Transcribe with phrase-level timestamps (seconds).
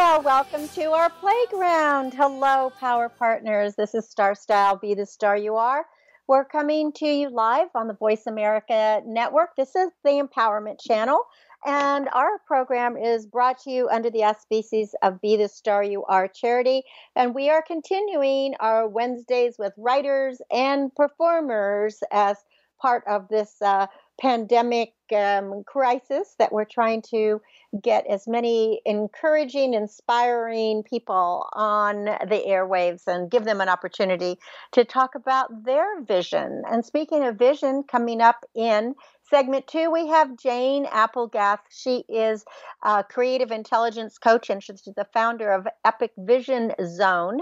[0.00, 2.14] Welcome to our playground.
[2.14, 3.74] Hello, Power Partners.
[3.76, 4.76] This is Star Style.
[4.76, 5.84] Be the star you are.
[6.26, 9.50] We're coming to you live on the Voice America Network.
[9.56, 11.20] This is the Empowerment Channel.
[11.66, 16.02] And our program is brought to you under the auspices of Be the Star You
[16.04, 16.82] Are charity.
[17.14, 22.38] And we are continuing our Wednesdays with writers and performers as
[22.80, 23.86] part of this uh,
[24.20, 27.40] pandemic um, crisis that we're trying to
[27.82, 34.38] get as many encouraging, inspiring people on the airwaves and give them an opportunity
[34.72, 36.62] to talk about their vision.
[36.70, 38.94] And speaking of vision, coming up in
[39.30, 41.60] segment two, we have Jane Applegath.
[41.70, 42.44] She is
[42.82, 47.40] a creative intelligence coach and she's the founder of Epic Vision Zone.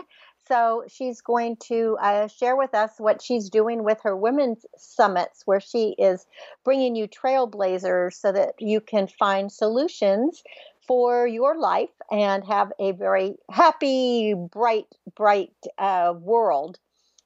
[0.49, 5.43] So she's going to uh, share with us what she's doing with her women's summits,
[5.45, 6.27] where she is
[6.65, 10.43] bringing you trailblazers so that you can find solutions
[10.87, 16.79] for your life and have a very happy, bright, bright uh, world.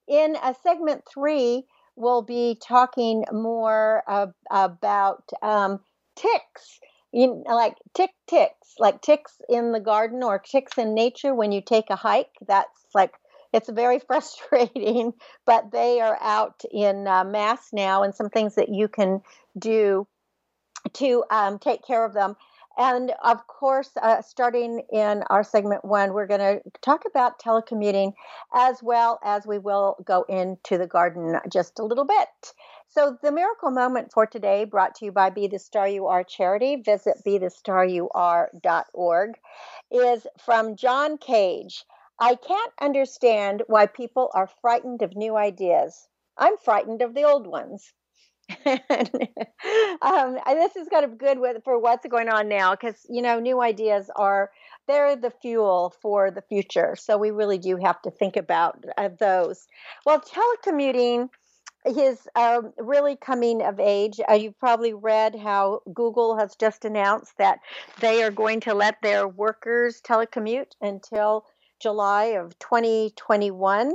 [0.09, 4.03] In uh, segment three, we'll be talking more
[4.50, 5.78] about um,
[6.17, 6.81] ticks
[7.12, 11.60] you like tick ticks, like ticks in the garden or ticks in nature when you
[11.60, 12.30] take a hike.
[12.46, 13.12] That's like
[13.53, 15.12] it's very frustrating,
[15.47, 19.20] but they are out in uh, mass now, and some things that you can
[19.59, 20.06] do
[20.94, 22.37] to um, take care of them.
[22.78, 28.15] And of course, uh, starting in our segment one, we're going to talk about telecommuting
[28.55, 32.55] as well as we will go into the garden just a little bit.
[32.88, 36.25] So, the miracle moment for today, brought to you by Be the Star You Are
[36.25, 39.38] charity, visit be the star you bethestaryouare.org,
[39.91, 41.84] is from John Cage.
[42.19, 46.09] I can't understand why people are frightened of new ideas.
[46.37, 47.93] I'm frightened of the old ones.
[48.66, 53.38] um, this is kind of good with, for what's going on now because you know
[53.38, 54.50] new ideas are
[54.88, 59.08] they're the fuel for the future so we really do have to think about uh,
[59.19, 59.66] those.
[60.04, 61.28] Well telecommuting
[61.84, 64.20] is um, really coming of age.
[64.28, 67.60] Uh, you've probably read how google has just announced that
[68.00, 71.44] they are going to let their workers telecommute until
[71.81, 73.92] july of 2021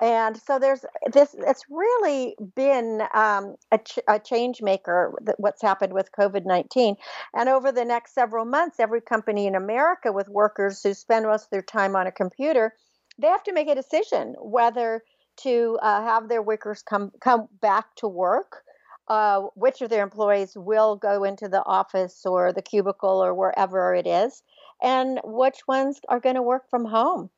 [0.00, 5.92] and so there's this it's really been um, a, ch- a, change maker what's happened
[5.92, 6.96] with covid-19
[7.34, 11.44] and over the next several months every company in america with workers who spend most
[11.44, 12.74] of their time on a computer
[13.18, 15.02] they have to make a decision whether
[15.36, 18.62] to uh, have their workers come come back to work
[19.08, 23.92] uh, which of their employees will go into the office or the cubicle or wherever
[23.92, 24.42] it is
[24.82, 27.28] and which ones are going to work from home.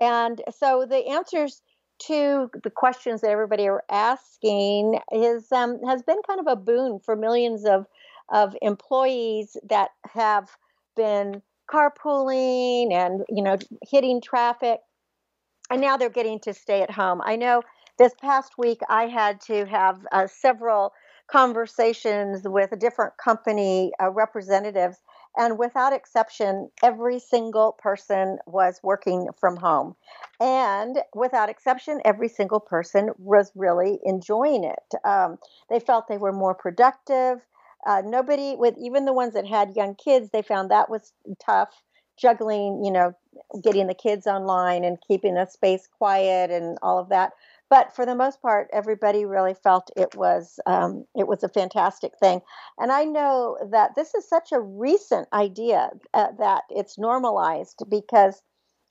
[0.00, 1.62] And so the answers
[2.00, 6.98] to the questions that everybody are asking is um, has been kind of a boon
[6.98, 7.86] for millions of
[8.30, 10.48] of employees that have
[10.96, 13.56] been carpooling and you know
[13.88, 14.80] hitting traffic
[15.70, 17.20] and now they're getting to stay at home.
[17.24, 17.62] I know
[17.98, 20.92] this past week i had to have uh, several
[21.30, 24.98] conversations with different company uh, representatives
[25.36, 29.96] and without exception, every single person was working from home.
[30.40, 34.94] And without exception, every single person was really enjoying it.
[35.04, 35.38] Um,
[35.70, 37.40] they felt they were more productive.
[37.86, 41.12] Uh, nobody, with even the ones that had young kids, they found that was
[41.44, 41.82] tough
[42.16, 43.12] juggling, you know,
[43.62, 47.32] getting the kids online and keeping a space quiet and all of that
[47.70, 52.12] but for the most part, everybody really felt it was um, it was a fantastic
[52.18, 52.40] thing.
[52.78, 58.42] And I know that this is such a recent idea uh, that it's normalized because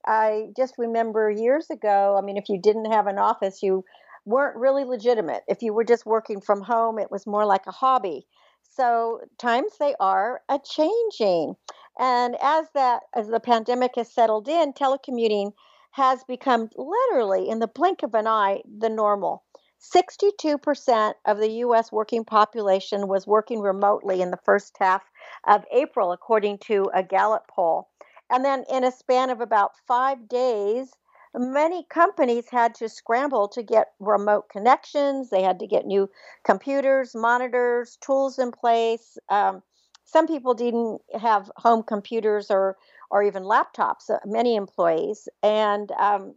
[0.05, 2.17] I just remember years ago.
[2.17, 3.85] I mean, if you didn't have an office, you
[4.25, 5.43] weren't really legitimate.
[5.47, 8.25] If you were just working from home, it was more like a hobby.
[8.63, 11.55] So times they are a changing.
[11.99, 15.53] And as that as the pandemic has settled in, telecommuting
[15.93, 19.43] has become literally in the blink of an eye the normal.
[19.79, 25.03] 62% of the US working population was working remotely in the first half
[25.45, 27.89] of April, according to a Gallup poll.
[28.31, 30.91] And then, in a span of about five days,
[31.35, 35.29] many companies had to scramble to get remote connections.
[35.29, 36.09] They had to get new
[36.43, 39.17] computers, monitors, tools in place.
[39.29, 39.61] Um,
[40.05, 42.77] some people didn't have home computers or
[43.13, 44.09] or even laptops.
[44.09, 46.33] Uh, many employees, and um,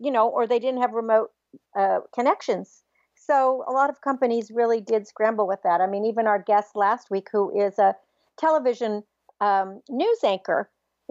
[0.00, 1.30] you know, or they didn't have remote
[1.76, 2.84] uh, connections.
[3.14, 5.80] So a lot of companies really did scramble with that.
[5.80, 7.94] I mean, even our guest last week, who is a
[8.38, 9.02] television
[9.40, 10.70] um, news anchor,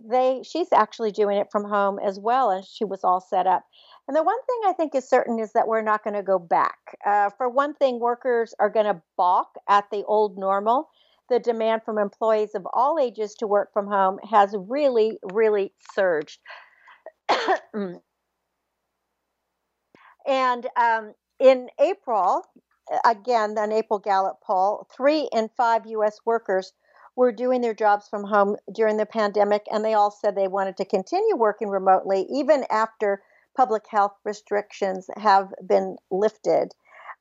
[0.09, 3.65] they she's actually doing it from home as well, and she was all set up.
[4.07, 6.39] And the one thing I think is certain is that we're not going to go
[6.39, 6.77] back.
[7.05, 10.89] Uh, for one thing, workers are going to balk at the old normal.
[11.29, 16.39] The demand from employees of all ages to work from home has really, really surged.
[20.27, 22.43] and um, in April,
[23.05, 26.17] again, an April Gallup poll, three in five U.S.
[26.25, 26.73] workers
[27.15, 30.77] were doing their jobs from home during the pandemic, and they all said they wanted
[30.77, 33.21] to continue working remotely even after
[33.55, 36.73] public health restrictions have been lifted.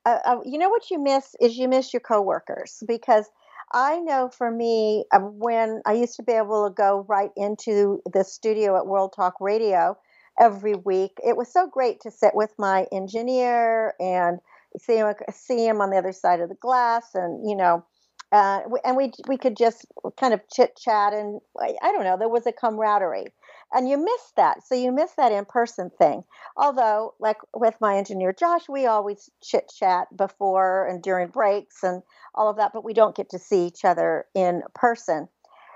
[0.05, 3.25] Uh, uh, you know what you miss is you miss your coworkers because
[3.73, 8.01] I know for me, uh, when I used to be able to go right into
[8.11, 9.97] the studio at World Talk Radio
[10.39, 14.39] every week, it was so great to sit with my engineer and
[14.77, 17.83] see him see him on the other side of the glass and you know
[18.31, 19.85] uh, and we we could just
[20.17, 23.27] kind of chit chat and I don't know there was a camaraderie
[23.73, 24.65] and you miss that.
[24.65, 26.23] So you miss that in person thing.
[26.57, 32.01] Although like with my engineer Josh we always chit chat before and during breaks and
[32.35, 35.27] all of that but we don't get to see each other in person.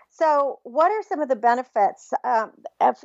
[0.09, 2.13] So what are some of the benefits?
[2.23, 2.51] Um,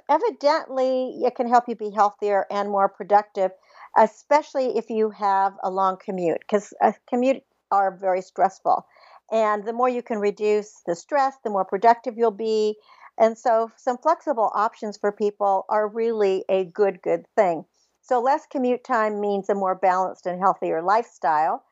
[0.08, 3.50] evidently it can help you be healthier and more productive
[3.96, 8.87] especially if you have a long commute because a commute are very stressful.
[9.32, 12.76] And the more you can reduce the stress, the more productive you'll be.
[13.20, 17.67] And so, some flexible options for people are really a good, good thing.
[18.00, 21.62] So, less commute time means a more balanced and healthier lifestyle.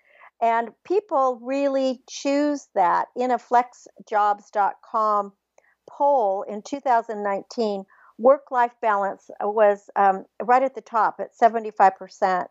[0.42, 3.08] And people really choose that.
[3.16, 5.32] In a flexjobs.com
[5.90, 7.84] poll in 2019,
[8.18, 12.46] work life balance was um, right at the top at 75%.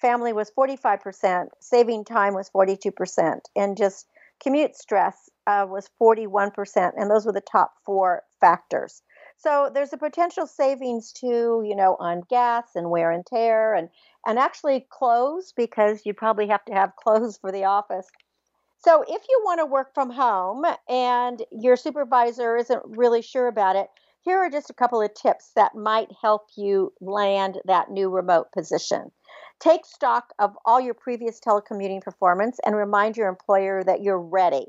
[0.00, 4.06] Family was 45%, saving time was 42%, and just
[4.38, 9.02] Commute stress uh, was 41%, and those were the top four factors.
[9.38, 13.90] So there's a potential savings too, you know, on gas and wear and tear and
[14.26, 18.06] and actually clothes because you probably have to have clothes for the office.
[18.78, 23.76] So if you want to work from home and your supervisor isn't really sure about
[23.76, 23.88] it,
[24.20, 28.52] here are just a couple of tips that might help you land that new remote
[28.52, 29.10] position.
[29.60, 34.66] Take stock of all your previous telecommuting performance and remind your employer that you're ready.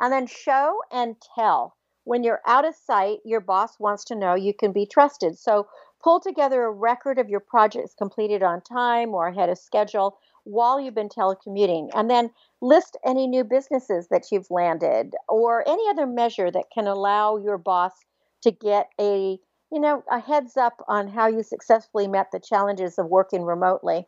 [0.00, 1.76] And then show and tell.
[2.04, 5.38] When you're out of sight, your boss wants to know you can be trusted.
[5.38, 5.66] So
[6.02, 10.80] pull together a record of your projects completed on time or ahead of schedule while
[10.80, 11.90] you've been telecommuting.
[11.94, 12.30] And then
[12.60, 17.58] list any new businesses that you've landed or any other measure that can allow your
[17.58, 17.92] boss
[18.42, 19.38] to get a
[19.70, 24.06] you know a heads up on how you successfully met the challenges of working remotely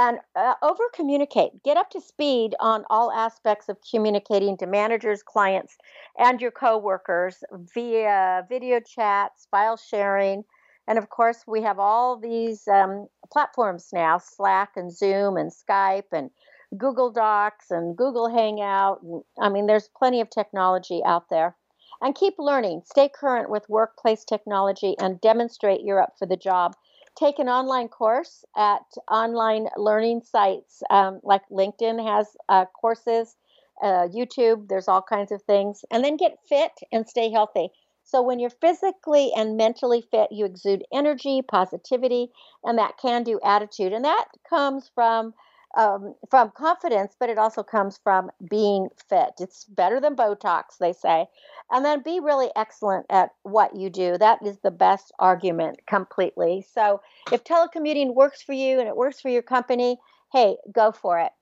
[0.00, 5.22] and uh, over communicate get up to speed on all aspects of communicating to managers
[5.22, 5.76] clients
[6.18, 10.42] and your coworkers via video chats file sharing.
[10.88, 16.10] And of course we have all these um, platforms now slack and zoom and skype
[16.12, 16.30] and
[16.78, 19.00] google docs and google hangout
[19.40, 21.54] i mean there's plenty of technology out there.
[22.02, 22.80] And keep learning.
[22.86, 26.74] Stay current with workplace technology and demonstrate you're up for the job
[27.18, 33.36] take an online course at online learning sites um, like LinkedIn has uh, courses,
[33.82, 37.68] uh, YouTube, there's all kinds of things, and then get fit and stay healthy.
[38.04, 42.30] So, when you're physically and mentally fit, you exude energy, positivity,
[42.64, 43.92] and that can do attitude.
[43.92, 45.32] And that comes from
[45.76, 49.32] um, from confidence, but it also comes from being fit.
[49.38, 51.26] It's better than Botox, they say.
[51.70, 54.18] And then be really excellent at what you do.
[54.18, 56.66] That is the best argument completely.
[56.74, 57.00] So
[57.30, 59.98] if telecommuting works for you and it works for your company,
[60.32, 61.32] hey, go for it.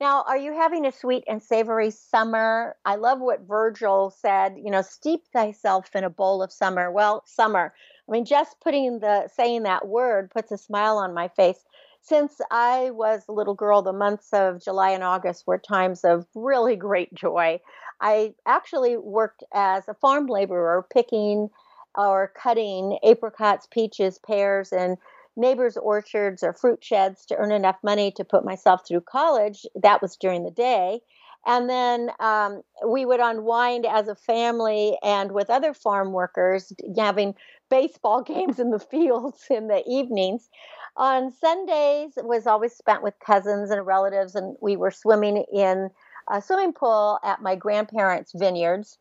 [0.00, 2.76] Now, are you having a sweet and savory summer?
[2.84, 6.90] I love what Virgil said, you know, steep thyself in a bowl of summer.
[6.92, 7.74] Well, summer.
[8.08, 11.64] I mean, just putting the saying that word puts a smile on my face
[12.00, 16.26] since I was a little girl, the months of July and August were times of
[16.34, 17.60] really great joy.
[18.00, 21.48] I actually worked as a farm laborer picking
[21.96, 24.96] or cutting apricots, peaches, pears, and
[25.36, 29.66] neighbors' orchards or fruit sheds to earn enough money to put myself through college.
[29.74, 31.00] That was during the day.
[31.46, 37.34] And then um, we would unwind as a family and with other farm workers, having
[37.70, 40.48] baseball games in the fields in the evenings.
[40.96, 45.90] On Sundays was always spent with cousins and relatives, and we were swimming in
[46.30, 48.98] a swimming pool at my grandparents' vineyards.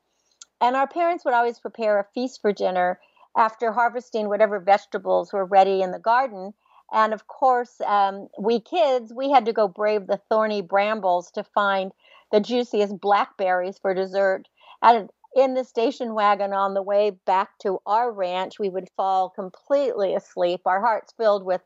[0.61, 2.99] And our parents would always prepare a feast for dinner
[3.35, 6.53] after harvesting whatever vegetables were ready in the garden.
[6.91, 11.43] And of course, um, we kids, we had to go brave the thorny brambles to
[11.43, 11.91] find
[12.31, 14.47] the juiciest blackberries for dessert.
[14.81, 19.29] And in the station wagon on the way back to our ranch, we would fall
[19.29, 21.61] completely asleep, our hearts filled with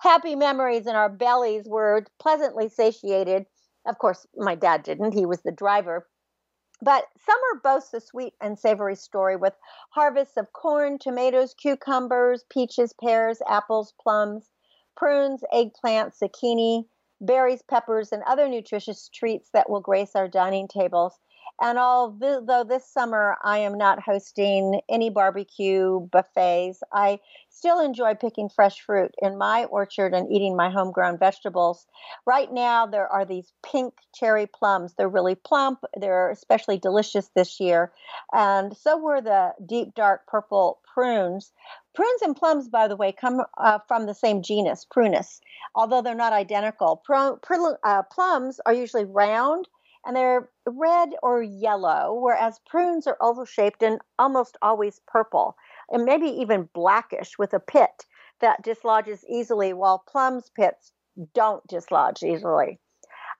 [0.00, 3.46] happy memories, and our bellies were pleasantly satiated.
[3.86, 6.06] Of course, my dad didn't, he was the driver.
[6.82, 9.54] But summer boasts a sweet and savory story with
[9.90, 14.50] harvests of corn, tomatoes, cucumbers, peaches, pears, apples, plums,
[14.96, 16.86] prunes, eggplants, zucchini,
[17.22, 21.18] berries, peppers, and other nutritious treats that will grace our dining tables.
[21.60, 28.48] And although this summer I am not hosting any barbecue buffets, I still enjoy picking
[28.48, 31.86] fresh fruit in my orchard and eating my homegrown vegetables.
[32.26, 34.94] Right now, there are these pink cherry plums.
[34.94, 37.92] They're really plump, they're especially delicious this year.
[38.32, 41.52] And so were the deep, dark purple prunes.
[41.94, 45.40] Prunes and plums, by the way, come uh, from the same genus, Prunus,
[45.76, 46.96] although they're not identical.
[47.04, 49.68] Pr- pr- uh, plums are usually round
[50.04, 55.56] and they're red or yellow, whereas prunes are oval shaped and almost always purple,
[55.90, 58.06] and maybe even blackish with a pit
[58.40, 60.92] that dislodges easily, while plums pits
[61.32, 62.78] don't dislodge easily.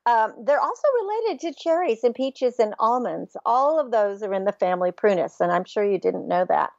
[0.06, 3.36] Um, they're also related to cherries and peaches and almonds.
[3.46, 6.70] All of those are in the family Prunus, and I'm sure you didn't know that.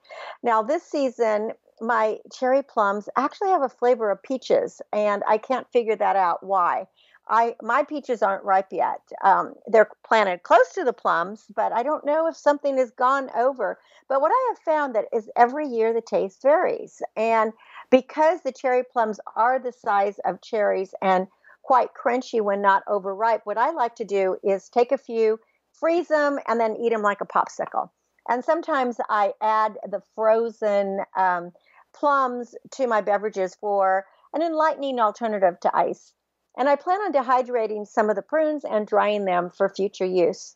[0.44, 1.52] Now, this season,
[1.82, 6.44] my cherry plums actually have a flavor of peaches, and I can't figure that out
[6.44, 6.86] why.
[7.28, 9.02] I my peaches aren't ripe yet.
[9.24, 13.30] Um, they're planted close to the plums, but I don't know if something has gone
[13.36, 13.80] over.
[14.08, 17.54] But what I have found that is every year the taste varies, and
[17.90, 21.28] because the cherry plums are the size of cherries and
[21.64, 25.40] quite crunchy when not overripe, what I like to do is take a few,
[25.74, 27.90] freeze them, and then eat them like a popsicle.
[28.30, 31.52] And sometimes I add the frozen um,
[31.94, 36.14] plums to my beverages for an enlightening alternative to ice.
[36.58, 40.56] And I plan on dehydrating some of the prunes and drying them for future use.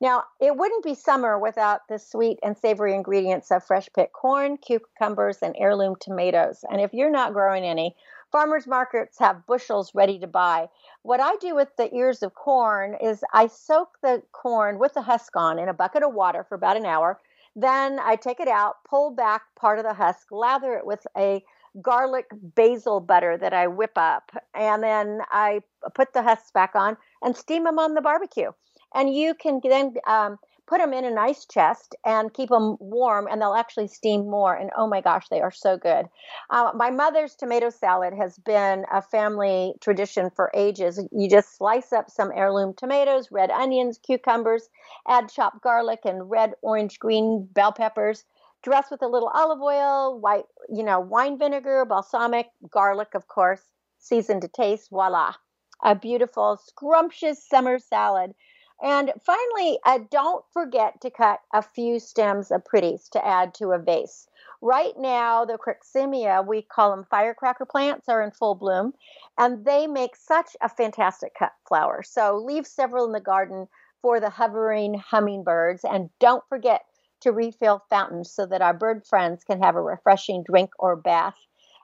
[0.00, 4.58] Now, it wouldn't be summer without the sweet and savory ingredients of fresh picked corn,
[4.58, 6.64] cucumbers, and heirloom tomatoes.
[6.70, 7.96] And if you're not growing any,
[8.30, 10.68] farmers markets have bushels ready to buy.
[11.02, 15.02] What I do with the ears of corn is I soak the corn with the
[15.02, 17.18] husk on in a bucket of water for about an hour.
[17.54, 21.42] Then I take it out, pull back part of the husk, lather it with a
[21.82, 25.60] garlic basil butter that I whip up, and then I
[25.94, 28.50] put the husks back on and steam them on the barbecue.
[28.94, 33.26] And you can then um, put them in an ice chest and keep them warm,
[33.30, 34.54] and they'll actually steam more.
[34.54, 36.06] And oh my gosh, they are so good.
[36.50, 41.02] Uh, my mother's tomato salad has been a family tradition for ages.
[41.12, 44.68] You just slice up some heirloom tomatoes, red onions, cucumbers,
[45.08, 48.24] add chopped garlic and red, orange, green bell peppers
[48.62, 53.62] dress with a little olive oil, white, you know, wine vinegar, balsamic, garlic, of course,
[53.98, 54.90] seasoned to taste.
[54.90, 55.34] Voila,
[55.82, 58.34] a beautiful, scrumptious summer salad.
[58.82, 63.70] And finally, uh, don't forget to cut a few stems of pretties to add to
[63.70, 64.28] a vase.
[64.60, 68.92] Right now, the Crocosmia, we call them firecracker plants, are in full bloom,
[69.38, 72.02] and they make such a fantastic cut flower.
[72.02, 73.68] So leave several in the garden
[74.02, 75.84] for the hovering hummingbirds.
[75.84, 76.84] And don't forget
[77.26, 81.34] to refill fountains so that our bird friends can have a refreshing drink or bath.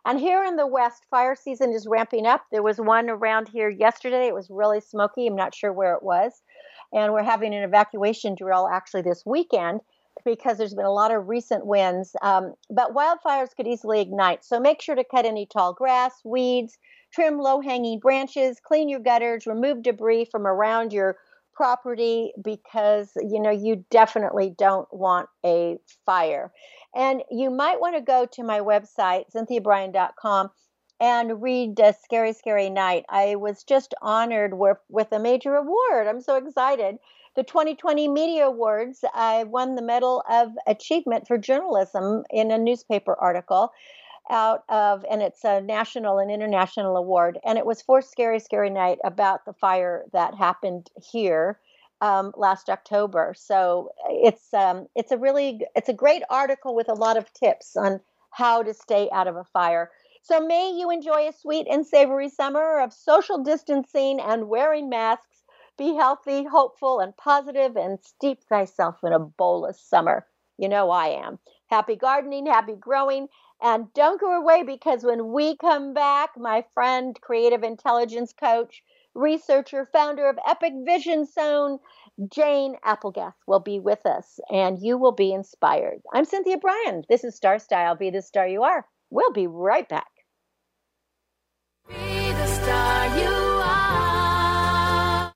[0.04, 2.44] And here in the West, fire season is ramping up.
[2.52, 4.28] There was one around here yesterday.
[4.28, 5.26] It was really smoky.
[5.26, 6.42] I'm not sure where it was.
[6.92, 9.80] And we're having an evacuation drill actually this weekend
[10.24, 12.14] because there's been a lot of recent winds.
[12.22, 14.44] Um, but wildfires could easily ignite.
[14.44, 16.78] So make sure to cut any tall grass, weeds,
[17.12, 21.16] trim low hanging branches, clean your gutters, remove debris from around your
[21.54, 26.52] property because you know you definitely don't want a fire.
[26.94, 30.50] And you might want to go to my website, cynthiabrian.com,
[31.00, 33.04] and read uh, Scary, Scary Night.
[33.08, 36.06] I was just honored with, with a major award.
[36.06, 36.98] I'm so excited.
[37.34, 43.14] The 2020 Media Awards, I won the Medal of Achievement for Journalism in a newspaper
[43.18, 43.72] article
[44.32, 47.38] out of, and it's a national and international award.
[47.44, 51.60] And it was for Scary, Scary Night about the fire that happened here.
[52.02, 56.94] Um, last October, so it's um, it's a really it's a great article with a
[56.94, 58.00] lot of tips on
[58.32, 59.90] how to stay out of a fire.
[60.22, 65.44] So may you enjoy a sweet and savory summer of social distancing and wearing masks
[65.78, 70.26] Be healthy, hopeful, and positive, and steep thyself in a bowl of summer.
[70.58, 71.38] You know I am.
[71.68, 73.28] Happy gardening, happy growing,
[73.62, 78.82] and don't go away because when we come back, my friend, creative intelligence coach,
[79.14, 81.78] researcher, founder of Epic Vision Zone,
[82.30, 86.00] Jane Applegath will be with us and you will be inspired.
[86.12, 87.04] I'm Cynthia Brian.
[87.08, 87.94] This is Star Style.
[87.94, 88.84] Be the star you are.
[89.10, 90.08] We'll be right back.
[91.88, 95.32] Be the star you are.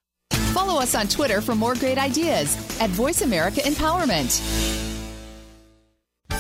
[0.53, 4.66] Follow us on Twitter for more great ideas at Voice America Empowerment.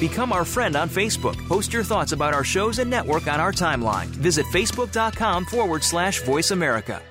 [0.00, 1.36] Become our friend on Facebook.
[1.48, 4.06] Post your thoughts about our shows and network on our timeline.
[4.06, 7.02] Visit facebook.com forward slash voice America.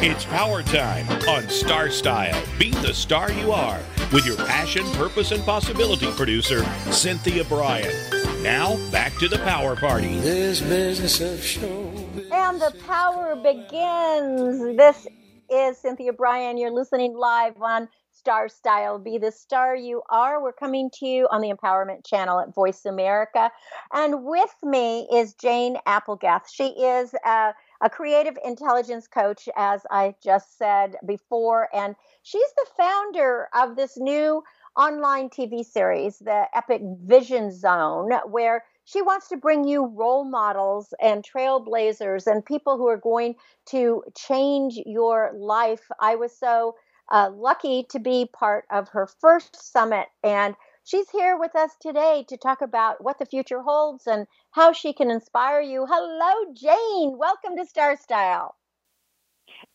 [0.00, 2.40] It's power time on Star Style.
[2.60, 3.80] Be the star you are
[4.12, 7.92] with your passion, purpose, and possibility producer, Cynthia Brian.
[8.40, 10.20] Now, back to the power party.
[10.20, 11.92] This business of show.
[12.32, 14.76] And the power begins.
[14.76, 15.08] This
[15.50, 16.56] is Cynthia Brian.
[16.56, 17.88] You're listening live on
[18.28, 18.98] star style.
[18.98, 20.42] Be the star you are.
[20.42, 23.50] We're coming to you on the Empowerment Channel at Voice America.
[23.94, 26.42] And with me is Jane Applegath.
[26.52, 31.74] She is a, a creative intelligence coach, as I just said before.
[31.74, 34.42] And she's the founder of this new
[34.76, 40.92] online TV series, the Epic Vision Zone, where she wants to bring you role models
[41.00, 43.36] and trailblazers and people who are going
[43.70, 45.88] to change your life.
[45.98, 46.74] I was so
[47.10, 50.06] uh, lucky to be part of her first summit.
[50.22, 54.72] And she's here with us today to talk about what the future holds and how
[54.72, 55.86] she can inspire you.
[55.88, 57.18] Hello, Jane.
[57.18, 58.54] Welcome to Star Style.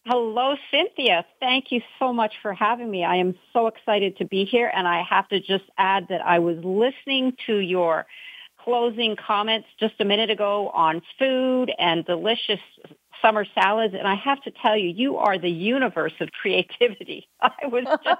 [0.05, 1.25] Hello, Cynthia.
[1.39, 3.03] Thank you so much for having me.
[3.03, 4.71] I am so excited to be here.
[4.73, 8.05] And I have to just add that I was listening to your
[8.63, 12.59] closing comments just a minute ago on food and delicious
[13.23, 13.93] summer salads.
[13.97, 17.27] And I have to tell you, you are the universe of creativity.
[17.41, 18.19] I was just,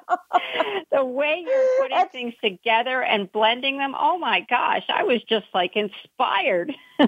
[0.92, 2.12] the way you're putting That's...
[2.12, 3.96] things together and blending them.
[4.00, 6.74] Oh my gosh, I was just like inspired.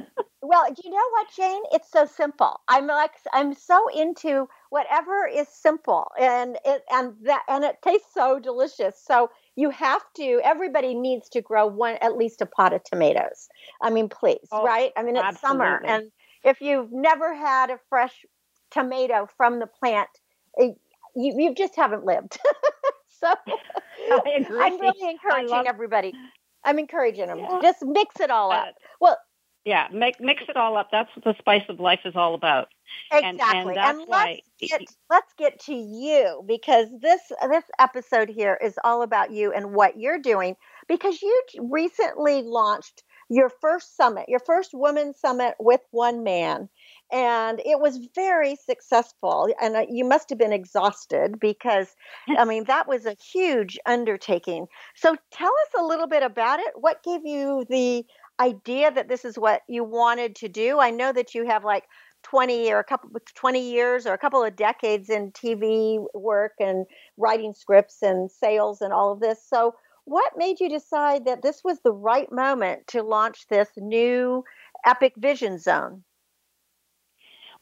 [0.41, 1.61] well, do you know what, Jane?
[1.71, 2.59] It's so simple.
[2.67, 8.13] I'm like, I'm so into whatever is simple and it, and that, and it tastes
[8.13, 9.01] so delicious.
[9.03, 13.47] So you have to, everybody needs to grow one, at least a pot of tomatoes.
[13.81, 14.91] I mean, please, oh, right?
[14.97, 15.65] I mean, it's absolutely.
[15.65, 16.11] summer and
[16.45, 18.25] if you've never had a fresh
[18.71, 20.09] tomato from the plant,
[20.59, 20.69] eh,
[21.15, 22.37] you, you just haven't lived.
[23.19, 23.33] so
[24.11, 26.13] I'm really encouraging everybody.
[26.63, 27.39] I'm encouraging them.
[27.39, 27.59] Yeah.
[27.61, 28.67] Just mix it all up.
[28.67, 29.17] Uh, well,
[29.65, 30.89] yeah, make, mix it all up.
[30.91, 32.67] That's what the spice of life is all about.
[33.11, 33.75] Exactly.
[33.75, 38.75] And, and, and let's get let's get to you because this this episode here is
[38.83, 40.55] all about you and what you're doing
[40.87, 46.69] because you recently launched your first summit, your first women's summit with one man.
[47.11, 49.49] And it was very successful.
[49.61, 51.95] And uh, you must have been exhausted because,
[52.37, 54.67] I mean, that was a huge undertaking.
[54.95, 56.73] So tell us a little bit about it.
[56.75, 58.05] What gave you the
[58.39, 60.79] idea that this is what you wanted to do?
[60.79, 61.85] I know that you have like
[62.23, 66.85] 20 or a couple 20 years or a couple of decades in TV work and
[67.17, 69.39] writing scripts and sales and all of this.
[69.47, 74.43] So what made you decide that this was the right moment to launch this new
[74.85, 76.03] Epic Vision Zone?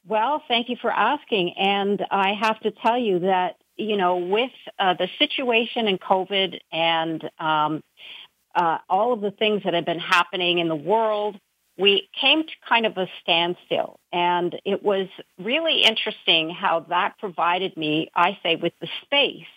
[0.05, 1.53] Well, thank you for asking.
[1.57, 6.59] And I have to tell you that you know, with uh, the situation in COVID
[6.71, 7.83] and um,
[8.55, 11.39] uh, all of the things that have been happening in the world,
[11.77, 13.99] we came to kind of a standstill.
[14.11, 15.07] And it was
[15.39, 19.47] really interesting how that provided me, I say, with the space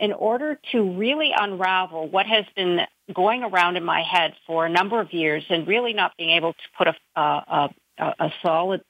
[0.00, 2.80] in order to really unravel what has been
[3.14, 6.54] going around in my head for a number of years and really not being able
[6.54, 8.80] to put a, a, a, a solid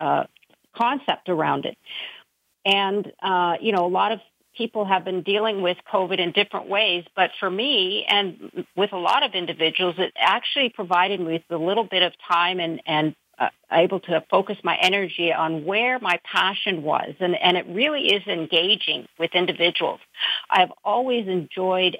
[0.00, 0.22] uh,
[0.74, 1.76] concept around it.
[2.64, 4.20] And, uh, you know, a lot of
[4.56, 8.98] people have been dealing with COVID in different ways, but for me and with a
[8.98, 13.16] lot of individuals, it actually provided me with a little bit of time and, and
[13.42, 17.14] uh, able to focus my energy on where my passion was.
[17.18, 20.00] And, and it really is engaging with individuals.
[20.48, 21.96] I've always enjoyed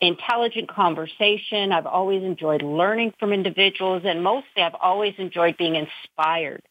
[0.00, 1.72] intelligent conversation.
[1.72, 6.62] I've always enjoyed learning from individuals and mostly I've always enjoyed being inspired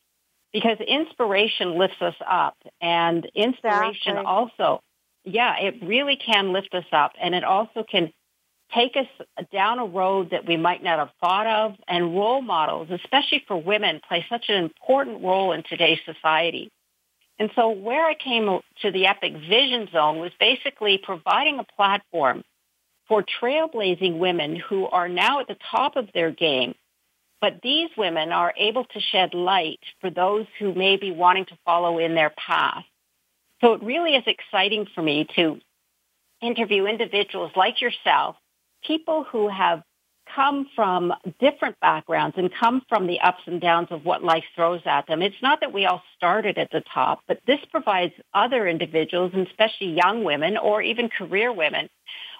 [0.51, 4.25] because inspiration lifts us up and inspiration exactly.
[4.25, 4.81] also
[5.23, 8.11] yeah, it really can lift us up and it also can
[8.73, 9.07] take us
[9.51, 13.61] down a road that we might not have thought of and role models, especially for
[13.61, 16.71] women, play such an important role in today's society.
[17.39, 22.43] And so where I came to the Epic Vision Zone was basically providing a platform
[23.07, 26.75] for trailblazing women who are now at the top of their game.
[27.41, 31.57] But these women are able to shed light for those who may be wanting to
[31.65, 32.83] follow in their path.
[33.59, 35.59] So it really is exciting for me to
[36.41, 38.35] interview individuals like yourself,
[38.85, 39.83] people who have
[40.35, 44.81] come from different backgrounds and come from the ups and downs of what life throws
[44.85, 45.21] at them.
[45.21, 49.47] It's not that we all started at the top, but this provides other individuals, and
[49.47, 51.89] especially young women or even career women,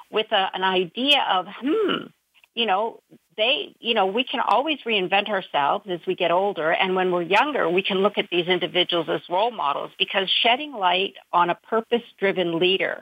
[0.10, 2.06] with a, an idea of, hmm,
[2.54, 2.99] you know,
[3.38, 6.71] they, you know, we can always reinvent ourselves as we get older.
[6.71, 10.73] And when we're younger, we can look at these individuals as role models because shedding
[10.73, 13.01] light on a purpose-driven leader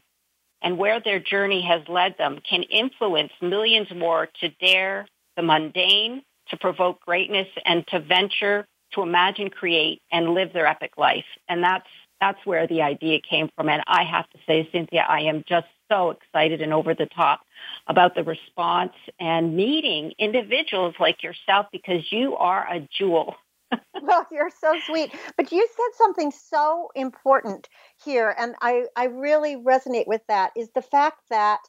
[0.62, 6.22] and where their journey has led them can influence millions more to dare the mundane,
[6.50, 11.26] to provoke greatness, and to venture, to imagine, create, and live their epic life.
[11.48, 11.88] And that's
[12.20, 13.70] that's where the idea came from.
[13.70, 17.42] And I have to say, Cynthia, I am just so excited and over the top
[17.88, 23.36] about the response and meeting individuals like yourself because you are a jewel.
[24.02, 25.14] Well, you're so sweet.
[25.38, 27.70] But you said something so important
[28.04, 31.60] here, and I, I really resonate with that is the fact that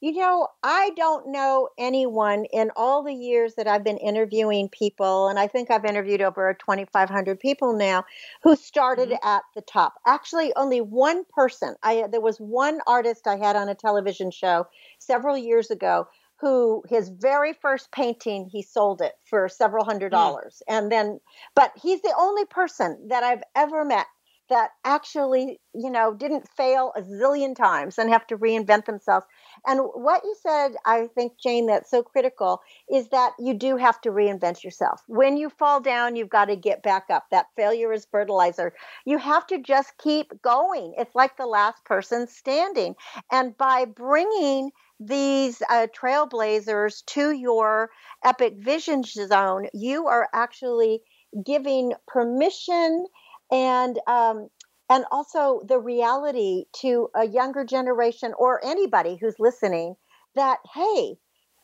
[0.00, 5.26] you know, I don't know anyone in all the years that I've been interviewing people,
[5.26, 8.04] and I think I've interviewed over 2,500 people now,
[8.44, 9.28] who started mm-hmm.
[9.28, 9.94] at the top.
[10.06, 11.74] Actually, only one person.
[11.82, 16.06] I there was one artist I had on a television show several years ago
[16.40, 20.16] who his very first painting he sold it for several hundred mm.
[20.16, 20.76] dollars, mm.
[20.76, 21.20] and then,
[21.54, 24.06] but he's the only person that I've ever met
[24.48, 29.26] that actually, you know, didn't fail a zillion times and have to reinvent themselves.
[29.66, 34.00] And what you said, I think, Jane, that's so critical is that you do have
[34.02, 35.02] to reinvent yourself.
[35.06, 37.26] When you fall down, you've got to get back up.
[37.30, 38.72] That failure is fertilizer.
[39.04, 40.94] You have to just keep going.
[40.96, 42.94] It's like the last person standing.
[43.30, 47.90] And by bringing these uh, trailblazers to your
[48.24, 51.02] epic vision zone, you are actually
[51.44, 53.06] giving permission
[53.50, 54.48] and um,
[54.90, 59.94] and also the reality to a younger generation or anybody who's listening
[60.34, 61.16] that hey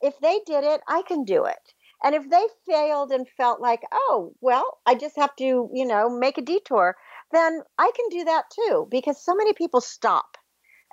[0.03, 1.75] if they did it i can do it.
[2.03, 6.11] And if they failed and felt like oh well i just have to you know
[6.11, 6.97] make a detour
[7.33, 10.37] then i can do that too because so many people stop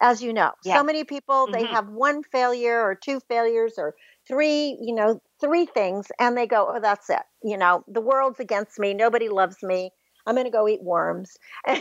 [0.02, 0.76] as you know yeah.
[0.76, 1.54] so many people mm-hmm.
[1.54, 3.96] they have one failure or two failures or
[4.28, 8.40] three you know three things and they go oh that's it you know the world's
[8.40, 9.92] against me nobody loves me
[10.28, 11.38] I'm going to go eat worms.
[11.66, 11.78] I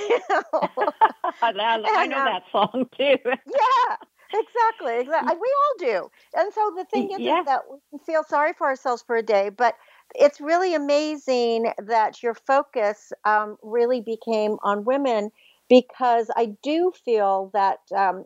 [1.53, 3.17] know um, that song too.
[3.25, 3.97] yeah,
[4.33, 5.01] exactly.
[5.01, 5.37] Exactly.
[5.41, 6.11] We all do.
[6.35, 7.41] And so the thing is, yeah.
[7.41, 9.75] is that we feel sorry for ourselves for a day, but
[10.15, 15.31] it's really amazing that your focus um, really became on women
[15.71, 18.25] because I do feel that, um,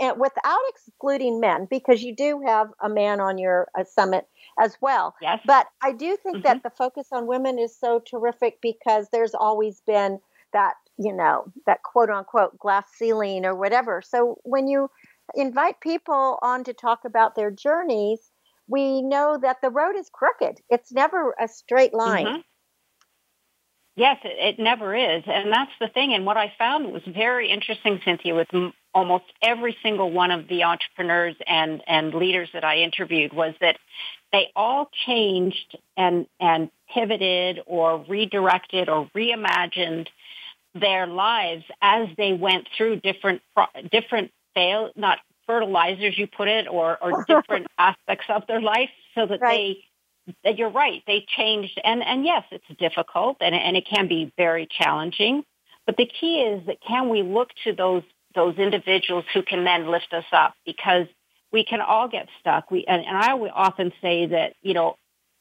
[0.00, 4.26] and without excluding men, because you do have a man on your uh, summit
[4.58, 5.14] as well.
[5.20, 5.40] Yes.
[5.46, 6.42] But I do think mm-hmm.
[6.44, 10.18] that the focus on women is so terrific because there's always been
[10.54, 14.02] that, you know, that quote unquote glass ceiling or whatever.
[14.02, 14.90] So when you
[15.34, 18.30] invite people on to talk about their journeys,
[18.66, 20.60] we know that the road is crooked.
[20.70, 22.26] It's never a straight line.
[22.26, 22.40] Mm-hmm.
[23.98, 25.24] Yes, it, it, never is.
[25.26, 26.14] And that's the thing.
[26.14, 30.46] And what I found was very interesting, Cynthia, with m- almost every single one of
[30.46, 33.76] the entrepreneurs and, and leaders that I interviewed was that
[34.30, 40.06] they all changed and, and pivoted or redirected or reimagined
[40.76, 46.68] their lives as they went through different pro- different fail not fertilizers you put it
[46.68, 49.56] or or different aspects of their life so that right.
[49.56, 49.84] they
[50.44, 54.66] you're right they changed and and yes it's difficult and and it can be very
[54.70, 55.44] challenging
[55.86, 58.02] but the key is that can we look to those
[58.34, 61.06] those individuals who can then lift us up because
[61.50, 64.96] we can all get stuck we and, and I often say that you know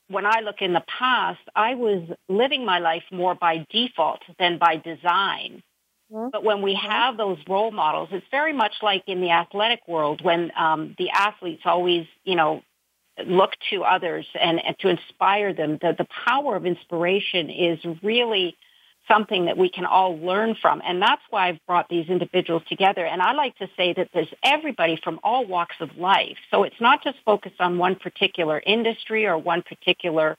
[0.10, 4.58] when I look in the past, I was living my life more by default than
[4.58, 5.64] by design.
[6.12, 6.30] Mm-hmm.
[6.32, 6.90] But when we mm-hmm.
[6.90, 11.10] have those role models, it's very much like in the athletic world when um, the
[11.10, 12.62] athletes always, you know,
[13.26, 15.78] look to others and, and to inspire them.
[15.82, 18.56] The, the power of inspiration is really
[19.08, 20.82] something that we can all learn from.
[20.86, 23.06] And that's why I've brought these individuals together.
[23.06, 26.38] And I like to say that there's everybody from all walks of life.
[26.52, 30.38] So it's not just focused on one particular industry or one particular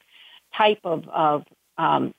[0.57, 1.45] type of, of
[1.79, 2.14] um,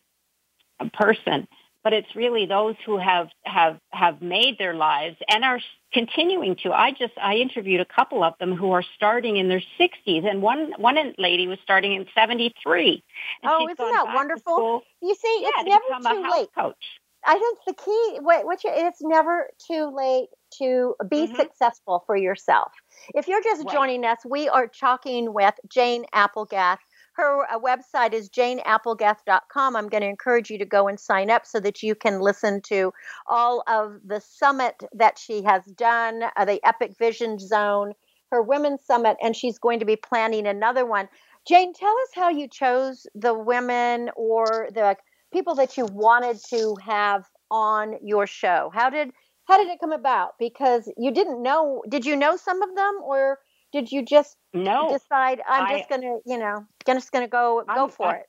[0.94, 1.48] person
[1.84, 5.60] but it's really those who have have have made their lives and are
[5.94, 6.72] continuing to.
[6.72, 10.42] I just I interviewed a couple of them who are starting in their 60s, and
[10.42, 13.04] one one lady was starting in 73.
[13.44, 14.84] oh, isn't that wonderful?
[15.02, 16.50] You see, yeah, it's never too late.
[16.56, 17.00] Coach.
[17.26, 21.36] I think the key, what, what you, it's never too late to be mm-hmm.
[21.36, 22.72] successful for yourself.
[23.14, 23.74] If you're just right.
[23.74, 26.78] joining us, we are talking with Jane Applegath
[27.20, 29.76] her uh, website is janeapplegath.com.
[29.76, 32.62] I'm going to encourage you to go and sign up so that you can listen
[32.64, 32.94] to
[33.28, 37.94] all of the summit that she has done, uh, the Epic Vision Zone,
[38.32, 41.10] her Women's Summit, and she's going to be planning another one.
[41.46, 44.96] Jane, tell us how you chose the women or the
[45.34, 48.72] people that you wanted to have on your show.
[48.74, 49.12] How did
[49.46, 50.34] how did it come about?
[50.38, 51.82] Because you didn't know.
[51.90, 53.40] Did you know some of them, or
[53.72, 57.84] did you just no decide I'm I, just gonna you know just gonna go go
[57.84, 58.26] I'm, for I, it?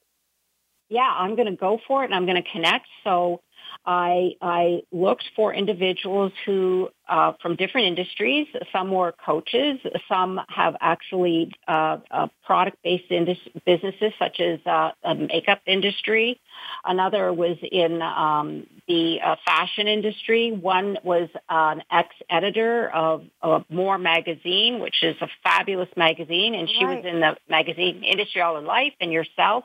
[0.89, 2.87] Yeah, I'm gonna go for it, and I'm gonna connect.
[3.05, 3.43] So
[3.85, 8.47] I I looked for individuals who uh, from different industries.
[8.73, 9.79] Some were coaches.
[10.09, 16.41] Some have actually uh, uh, product-based indus- businesses, such as uh, a makeup industry.
[16.85, 20.53] Another was in um, the uh, fashion industry.
[20.53, 26.85] One was an ex-editor of, of More Magazine, which is a fabulous magazine, and she
[26.85, 27.03] right.
[27.03, 28.93] was in the magazine industry all her life.
[29.01, 29.65] And yourself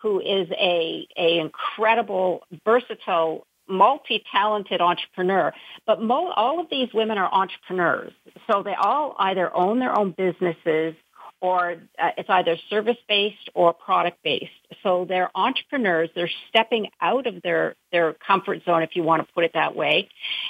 [0.00, 5.52] who is a, a incredible, versatile, multi-talented entrepreneur.
[5.86, 8.12] But mo- all of these women are entrepreneurs.
[8.50, 10.94] So they all either own their own businesses
[11.40, 14.50] or uh, it's either service-based or product-based.
[14.82, 16.10] So they're entrepreneurs.
[16.14, 19.76] They're stepping out of their, their comfort zone, if you want to put it that
[19.76, 20.08] way.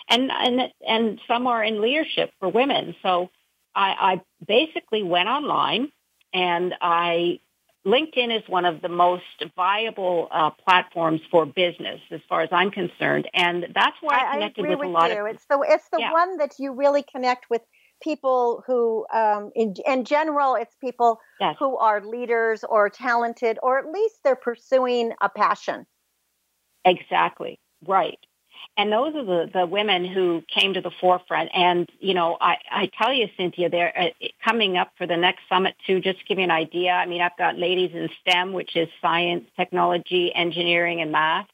[0.09, 2.95] And, and, and some are in leadership for women.
[3.03, 3.29] So
[3.75, 5.93] I, I basically went online
[6.33, 7.41] and I
[7.89, 12.71] LinkedIn is one of the most viable uh, platforms for business, as far as I'm
[12.71, 15.21] concerned, and that's why I, I connected I with, with, a lot you.
[15.21, 15.27] of.
[15.27, 16.13] It's the it's the yeah.
[16.13, 17.63] one that you really connect with
[18.03, 21.57] people who, um, in in general, it's people yes.
[21.59, 25.87] who are leaders or talented, or at least they're pursuing a passion.
[26.85, 28.19] Exactly right
[28.77, 31.51] and those are the, the women who came to the forefront.
[31.53, 35.41] And, you know, I, I tell you, Cynthia, they're uh, coming up for the next
[35.49, 36.93] summit too, just to give you an idea.
[36.93, 41.47] I mean, I've got ladies in STEM, which is science, technology, engineering, and math.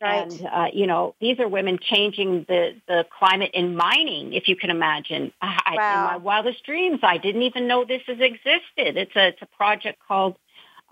[0.00, 0.32] Right.
[0.32, 4.56] And, uh, you know, these are women changing the, the climate in mining, if you
[4.56, 5.32] can imagine.
[5.40, 5.94] I, wow.
[5.94, 8.96] In my wildest dreams, I didn't even know this has existed.
[8.96, 10.36] It's a, it's a project called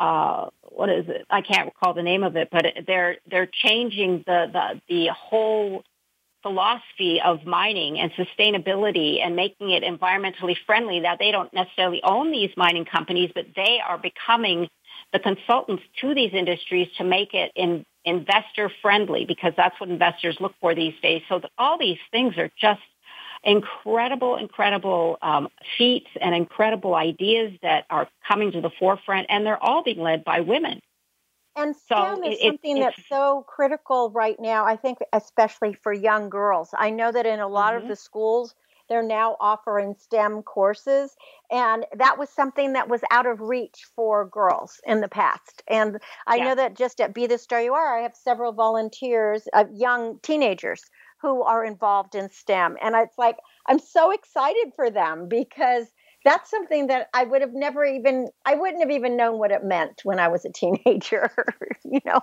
[0.00, 1.26] uh, what is it?
[1.28, 5.84] I can't recall the name of it, but they're they're changing the the the whole
[6.42, 11.00] philosophy of mining and sustainability and making it environmentally friendly.
[11.00, 14.68] That they don't necessarily own these mining companies, but they are becoming
[15.12, 20.38] the consultants to these industries to make it in investor friendly because that's what investors
[20.40, 21.20] look for these days.
[21.28, 22.80] So all these things are just
[23.42, 25.48] incredible, incredible um,
[25.78, 30.24] feats and incredible ideas that are coming to the forefront, and they're all being led
[30.24, 30.80] by women.
[31.56, 35.74] And STEM so is it, something it, that's so critical right now, I think, especially
[35.74, 36.70] for young girls.
[36.76, 37.82] I know that in a lot mm-hmm.
[37.82, 38.54] of the schools,
[38.88, 41.14] they're now offering STEM courses.
[41.50, 45.62] And that was something that was out of reach for girls in the past.
[45.68, 46.44] And I yeah.
[46.44, 50.18] know that just at Be the Star You Are, I have several volunteers, uh, young
[50.22, 50.82] teenagers
[51.20, 52.76] who are involved in STEM.
[52.82, 55.86] And it's like, I'm so excited for them because
[56.24, 59.64] that's something that I would have never even, I wouldn't have even known what it
[59.64, 61.30] meant when I was a teenager,
[61.84, 62.20] you know?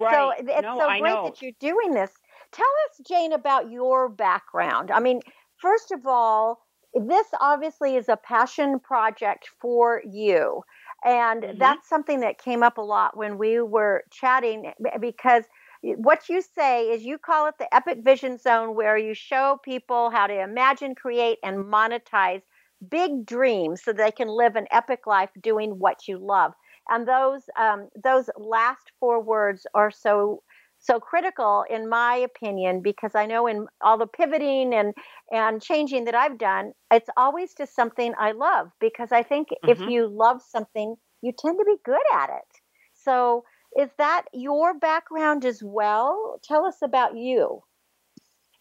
[0.00, 0.14] Right.
[0.14, 2.10] So it's no, so great that you're doing this.
[2.52, 4.90] Tell us, Jane, about your background.
[4.90, 5.20] I mean,
[5.58, 6.60] first of all,
[6.94, 10.62] this obviously is a passion project for you.
[11.04, 11.58] And mm-hmm.
[11.58, 15.44] that's something that came up a lot when we were chatting because
[15.82, 20.10] what you say is you call it the epic vision zone where you show people
[20.10, 22.42] how to imagine create and monetize
[22.90, 26.52] big dreams so they can live an epic life doing what you love
[26.88, 30.42] and those um, those last four words are so
[30.78, 34.92] so critical in my opinion because i know in all the pivoting and
[35.32, 39.70] and changing that i've done it's always to something i love because i think mm-hmm.
[39.70, 42.60] if you love something you tend to be good at it
[42.92, 43.42] so
[43.78, 47.62] is that your background as well tell us about you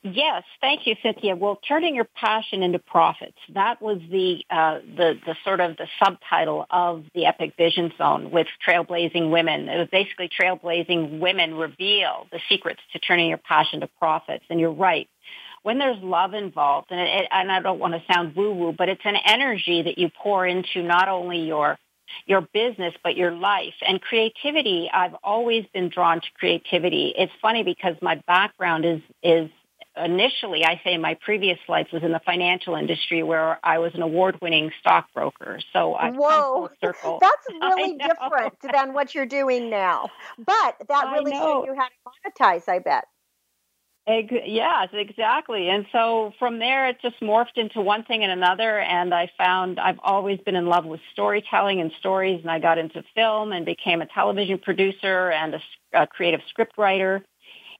[0.08, 1.36] Yes, thank you, Cynthia.
[1.36, 3.40] Well, turning your passion into profits.
[3.56, 8.30] That was the, uh, the, the sort of the subtitle of the Epic Vision Zone
[8.30, 9.68] with Trailblazing Women.
[9.68, 14.46] It was basically Trailblazing Women reveal the secrets to turning your passion to profits.
[14.52, 15.10] And you're right.
[15.64, 19.02] When there's love involved, and, it, and I don't want to sound woo-woo, but it's
[19.06, 21.80] an energy that you pour into not only your
[22.26, 23.74] your business, but your life.
[23.88, 27.14] And creativity, I've always been drawn to creativity.
[27.18, 29.50] It's funny because my background is, is
[29.98, 34.02] initially, I say my previous life was in the financial industry where I was an
[34.02, 35.60] award-winning stockbroker.
[35.74, 36.96] So I whoa, that's
[37.62, 40.10] really different than what you're doing now.
[40.38, 42.68] But that really showed you how to monetize.
[42.68, 43.06] I bet.
[44.08, 45.70] Yes, exactly.
[45.70, 48.80] And so from there, it just morphed into one thing and another.
[48.80, 52.42] And I found I've always been in love with storytelling and stories.
[52.42, 55.62] And I got into film and became a television producer and a,
[56.04, 57.24] a creative script writer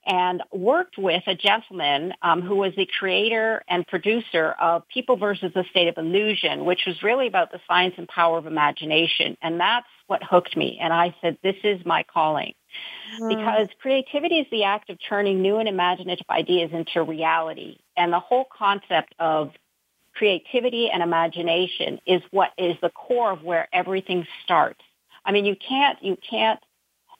[0.06, 5.52] and worked with a gentleman um, who was the creator and producer of People versus
[5.54, 9.36] the State of Illusion, which was really about the science and power of imagination.
[9.42, 10.78] And that's what hooked me.
[10.80, 12.54] And I said, this is my calling.
[13.20, 13.28] Mm.
[13.28, 17.78] Because creativity is the act of turning new and imaginative ideas into reality.
[17.96, 19.52] And the whole concept of
[20.14, 24.80] creativity and imagination is what is the core of where everything starts.
[25.24, 26.60] I mean, you can't, you can't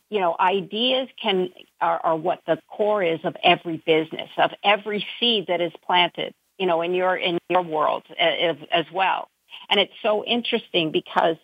[0.08, 5.06] you know, ideas can are, are what the core is of every business, of every
[5.18, 9.28] seed that is planted, you know, in your in your world as, as well.
[9.68, 11.36] And it's so interesting because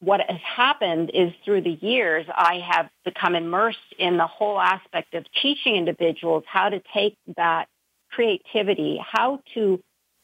[0.00, 5.14] what has happened is through the years, I have become immersed in the whole aspect
[5.14, 7.68] of teaching individuals how to take that
[8.10, 9.80] creativity, how to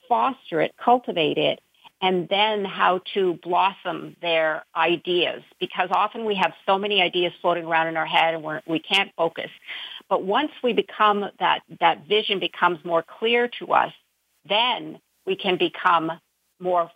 [0.09, 1.61] foster it, cultivate it,
[2.01, 7.65] and then how to blossom their ideas because often we have so many ideas floating
[7.65, 9.51] around in our head and we're, we can't focus.
[10.09, 13.93] But once we become that, that vision becomes more clear to us,
[14.49, 16.13] then we can become
[16.61, 16.91] more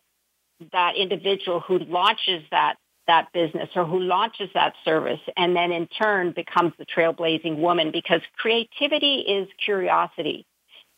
[0.72, 5.86] that individual who launches that that business or who launches that service and then in
[5.86, 10.44] turn becomes the trailblazing woman because creativity is curiosity.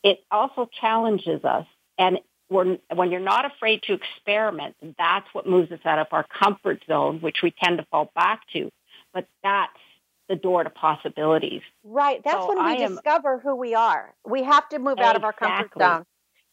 [0.03, 1.66] It also challenges us
[1.99, 2.18] and
[2.51, 6.83] when, when you're not afraid to experiment, that's what moves us out of our comfort
[6.87, 8.70] zone, which we tend to fall back to.
[9.14, 9.73] But that's
[10.29, 11.62] the door to possibilities.
[11.85, 12.20] Right.
[12.25, 14.12] That's so when we am, discover who we are.
[14.29, 15.05] We have to move exactly.
[15.05, 16.05] out of our comfort zone.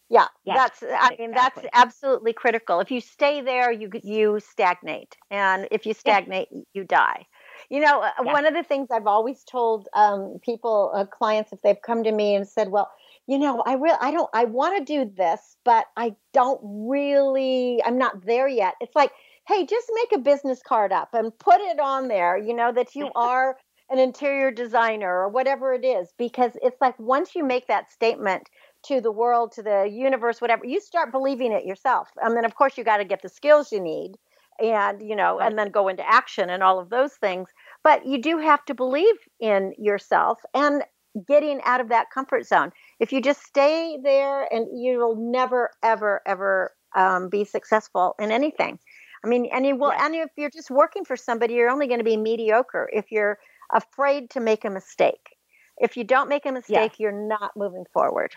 [0.09, 1.63] Yeah, yes, that's I mean exactly.
[1.63, 2.79] that's absolutely critical.
[2.79, 6.63] If you stay there, you you stagnate, and if you stagnate, yes.
[6.73, 7.25] you die.
[7.69, 8.33] You know, uh, yes.
[8.33, 12.11] one of the things I've always told um, people, uh, clients, if they've come to
[12.13, 12.89] me and said, "Well,
[13.27, 17.81] you know, I really, I don't, I want to do this, but I don't really,
[17.85, 18.75] I'm not there yet.
[18.79, 19.11] It's like,
[19.47, 22.95] hey, just make a business card up and put it on there, you know, that
[22.95, 23.57] you are
[23.89, 28.49] an interior designer or whatever it is, because it's like once you make that statement
[28.87, 32.09] to the world, to the universe, whatever, you start believing it yourself.
[32.21, 34.15] And then, of course, you got to get the skills you need
[34.59, 35.47] and, you know, right.
[35.47, 37.49] and then go into action and all of those things.
[37.83, 40.83] But you do have to believe in yourself and
[41.25, 45.71] getting out of that comfort zone if you just stay there and you will never
[45.83, 48.77] ever ever um, be successful in anything
[49.23, 50.05] i mean and you will yeah.
[50.05, 53.37] and if you're just working for somebody you're only going to be mediocre if you're
[53.73, 55.35] afraid to make a mistake
[55.79, 57.03] if you don't make a mistake yeah.
[57.03, 58.35] you're not moving forward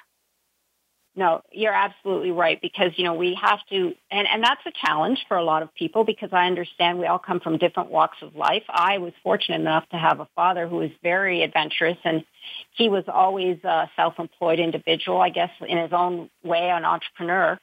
[1.17, 5.19] no, you're absolutely right because, you know, we have to, and, and that's a challenge
[5.27, 8.37] for a lot of people because I understand we all come from different walks of
[8.37, 8.63] life.
[8.69, 12.25] I was fortunate enough to have a father who was very adventurous and
[12.73, 17.59] he was always a self-employed individual, I guess, in his own way, an entrepreneur.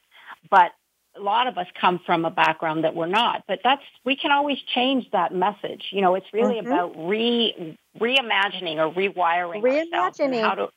[0.52, 0.72] But
[1.16, 3.44] a lot of us come from a background that we're not.
[3.48, 5.86] But that's, we can always change that message.
[5.92, 6.68] You know, it's really mm-hmm.
[6.68, 9.94] about re, reimagining or rewiring reimagining.
[9.94, 10.70] ourselves how to,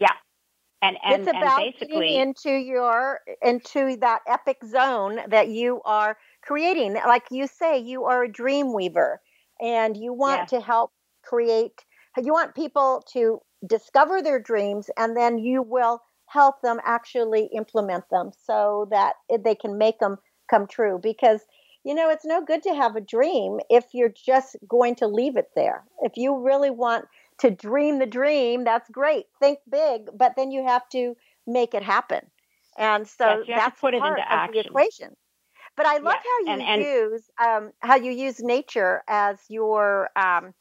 [0.00, 0.08] yeah,
[0.82, 6.16] and, and, it's about and basically into your into that epic zone that you are
[6.42, 6.94] creating.
[6.94, 9.20] Like you say, you are a dream weaver,
[9.60, 10.92] and you want to help
[11.24, 11.84] create.
[12.20, 18.04] You want people to discover their dreams, and then you will help them actually implement
[18.10, 19.14] them so that
[19.44, 20.16] they can make them
[20.50, 20.98] come true.
[21.00, 21.42] Because
[21.84, 25.36] you know, it's no good to have a dream if you're just going to leave
[25.36, 25.84] it there.
[26.00, 27.06] If you really want
[27.38, 29.26] to dream the dream, that's great.
[29.40, 31.14] Think big, but then you have to
[31.46, 32.20] make it happen.
[32.78, 34.52] And so yes, that's put part it into of action.
[34.52, 35.16] the equation.
[35.76, 39.38] But I love Yes, how you and- and- use um, how you use nature as
[39.48, 40.54] your um,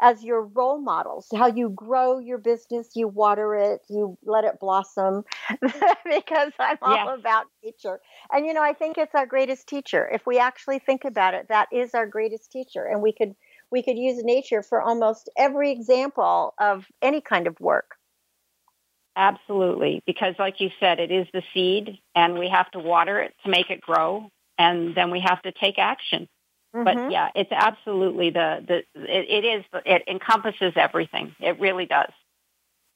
[0.00, 1.28] as your role models.
[1.34, 5.24] How you grow your business, you water it, you let it blossom.
[6.04, 7.12] because I'm all Yes.
[7.14, 8.00] about nature,
[8.32, 10.08] and you know I think it's our greatest teacher.
[10.12, 13.34] If we actually think about it, that is our greatest teacher, and we could
[13.74, 17.96] we could use nature for almost every example of any kind of work.
[19.16, 23.34] Absolutely, because like you said, it is the seed, and we have to water it
[23.42, 26.28] to make it grow, and then we have to take action.
[26.72, 26.84] Mhm.
[26.84, 31.34] But yeah, it's absolutely the the it, it is it encompasses everything.
[31.40, 32.12] It really does.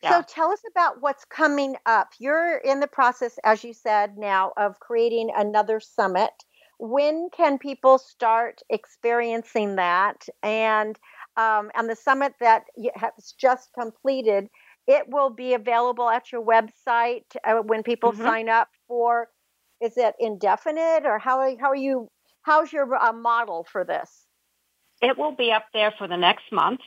[0.02, 0.10] Yeah.
[0.10, 2.10] So tell us about what's coming up.
[2.20, 6.30] You're in the process, as you said, now of creating another summit.
[6.78, 10.28] When can people start experiencing that?
[10.42, 10.98] And
[11.36, 12.64] um, and the summit that
[12.94, 14.48] has just completed,
[14.88, 18.24] it will be available at your website uh, when people Mhm.
[18.24, 19.28] sign up for.
[19.80, 22.10] Is it indefinite, or how are, how are you?
[22.42, 24.26] How's your uh, model for this?
[25.00, 26.80] It will be up there for the next month.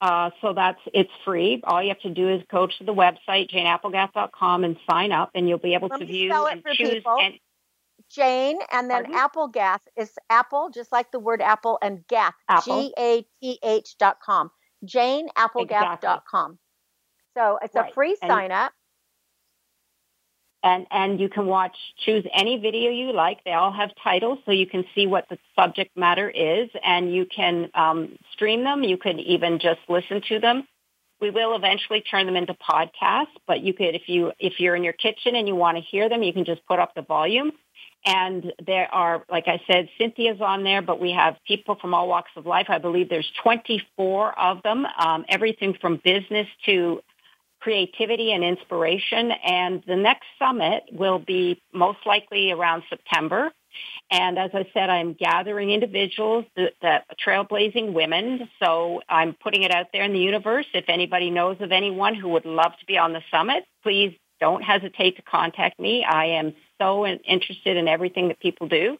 [0.00, 1.60] Uh, so that's it's free.
[1.64, 5.48] All you have to do is go to the website janeapplegath.com and sign up, and
[5.48, 7.02] you'll be able Let to view and choose.
[7.04, 7.34] And
[8.10, 9.12] Jane, and then?
[9.14, 12.34] Applegath is apple, just like the word apple, and Gath.
[12.64, 14.50] G A T H dot com.
[14.84, 16.58] JaneApplegath dot com.
[17.36, 17.94] So it's a Right.
[17.94, 18.72] free And- sign up.
[20.64, 24.50] and and you can watch choose any video you like they all have titles so
[24.50, 28.96] you can see what the subject matter is and you can um, stream them you
[28.96, 30.66] could even just listen to them
[31.20, 34.82] we will eventually turn them into podcasts but you could if you if you're in
[34.82, 37.52] your kitchen and you want to hear them you can just put up the volume
[38.04, 42.08] and there are like i said cynthia's on there but we have people from all
[42.08, 47.00] walks of life i believe there's 24 of them um, everything from business to
[47.60, 49.30] creativity and inspiration.
[49.30, 53.52] And the next summit will be most likely around September.
[54.10, 58.48] And as I said, I'm gathering individuals, the, the trailblazing women.
[58.60, 60.66] So I'm putting it out there in the universe.
[60.72, 64.62] If anybody knows of anyone who would love to be on the summit, please don't
[64.62, 66.04] hesitate to contact me.
[66.04, 68.98] I am so interested in everything that people do.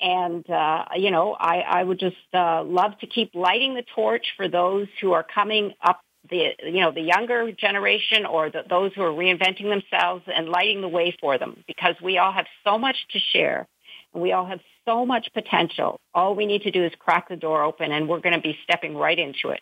[0.00, 4.26] And, uh, you know, I, I would just uh, love to keep lighting the torch
[4.36, 8.92] for those who are coming up the you know the younger generation or the, those
[8.94, 11.62] who are reinventing themselves and lighting the way for them.
[11.68, 13.68] Because we all have so much to share.
[14.12, 16.00] And we all have so much potential.
[16.14, 18.58] All we need to do is crack the door open and we're going to be
[18.64, 19.60] stepping right into it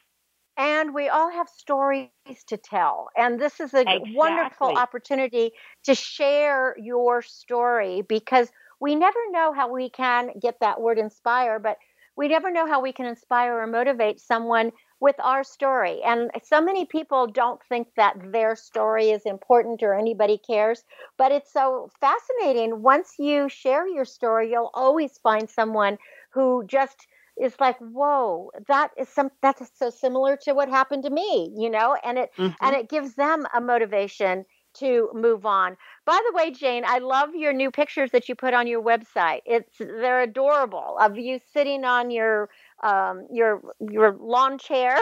[0.56, 2.08] And we all have stories
[2.46, 3.08] to tell.
[3.16, 5.52] And this is a wonderful opportunity
[5.84, 8.50] to share your story because
[8.80, 11.78] we never know how we can get that word inspire, but
[12.16, 16.00] we never know how we can inspire or motivate someone with our story.
[16.04, 20.84] And so many people don't think that their story is important or anybody cares,
[21.18, 22.82] but it's so fascinating.
[22.82, 25.98] Once you share your story, you'll always find someone
[26.30, 27.06] who just
[27.40, 31.70] is like, whoa, that is some that's so similar to what happened to me, you
[31.70, 32.54] know, and it Mhm.
[32.62, 35.76] and it gives them a motivation to move on.
[36.06, 39.40] By the way, Jane, I love your new pictures that you put on your website.
[39.46, 42.48] It's they're adorable of you sitting on your
[42.82, 44.98] um, your your lawn chair.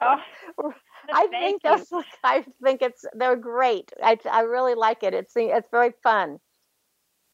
[0.00, 0.16] Oh,
[1.12, 1.64] I think you.
[1.64, 1.92] those
[2.22, 3.92] I think it's they're great.
[4.02, 5.14] I I really like it.
[5.14, 6.38] It's it's very fun.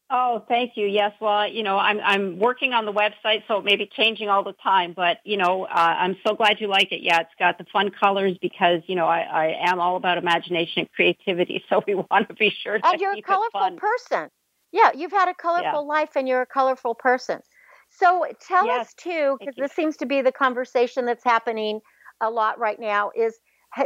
[0.09, 0.87] Oh, thank you.
[0.87, 4.29] Yes, well, you know, I'm I'm working on the website, so it may be changing
[4.29, 4.93] all the time.
[4.95, 7.01] But you know, uh, I'm so glad you like it.
[7.01, 10.81] Yeah, it's got the fun colors because you know I, I am all about imagination
[10.83, 14.29] and creativity, so we want to be sure to and you're a colorful person.
[14.71, 17.39] Yeah, you've had a colorful life and you're a colorful person.
[17.89, 21.79] So tell Yes, us too, because this seems to be the conversation that's happening
[22.21, 23.11] a lot right now.
[23.15, 23.39] Is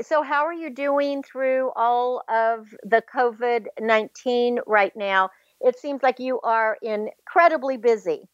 [0.04, 5.30] so how are you doing through all of the COVID nineteen right now?
[5.64, 8.28] It seems like you are incredibly busy.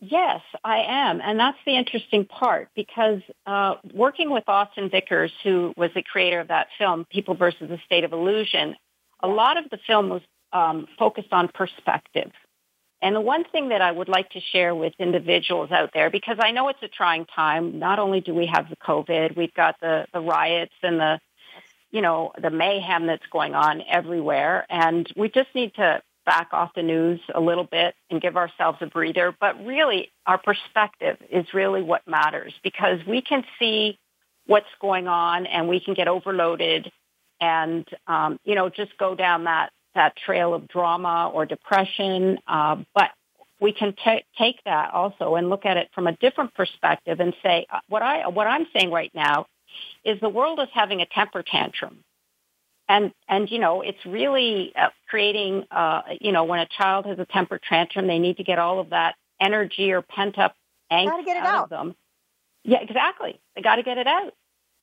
[0.00, 1.20] Yes, I am.
[1.20, 6.40] And that's the interesting part because uh, working with Austin Vickers, who was the creator
[6.40, 8.76] of that film, People versus the State of Illusion,
[9.20, 10.22] a lot of the film was
[10.52, 12.30] um, focused on perspective.
[13.02, 16.36] And the one thing that I would like to share with individuals out there, because
[16.40, 19.76] I know it's a trying time, not only do we have the COVID, we've got
[19.80, 21.20] the, the riots and the,
[21.90, 24.66] you know, the mayhem that's going on everywhere.
[24.68, 28.78] And we just need to back off the news a little bit and give ourselves
[28.82, 29.34] a breather.
[29.40, 33.98] But really, our perspective is really what matters because we can see
[34.46, 36.92] what's going on and we can get overloaded
[37.40, 42.38] and, um, you know, just go down that, that trail of drama or depression.
[42.46, 43.10] Uh, but
[43.58, 47.34] we can ta take that also and look at it from a different perspective and
[47.42, 49.46] say, uh, what, I, what I'm saying right now
[50.04, 52.04] is the world is having a temper tantrum.
[52.88, 57.18] And, and, you know, it's really uh, creating, uh, you know, when a child has
[57.18, 60.54] a temper tantrum, they need to get all of that energy or pent up
[60.90, 61.64] angst it out, out.
[61.64, 61.94] of them.
[62.64, 63.38] Yeah, exactly.
[63.54, 64.32] They got to get it out.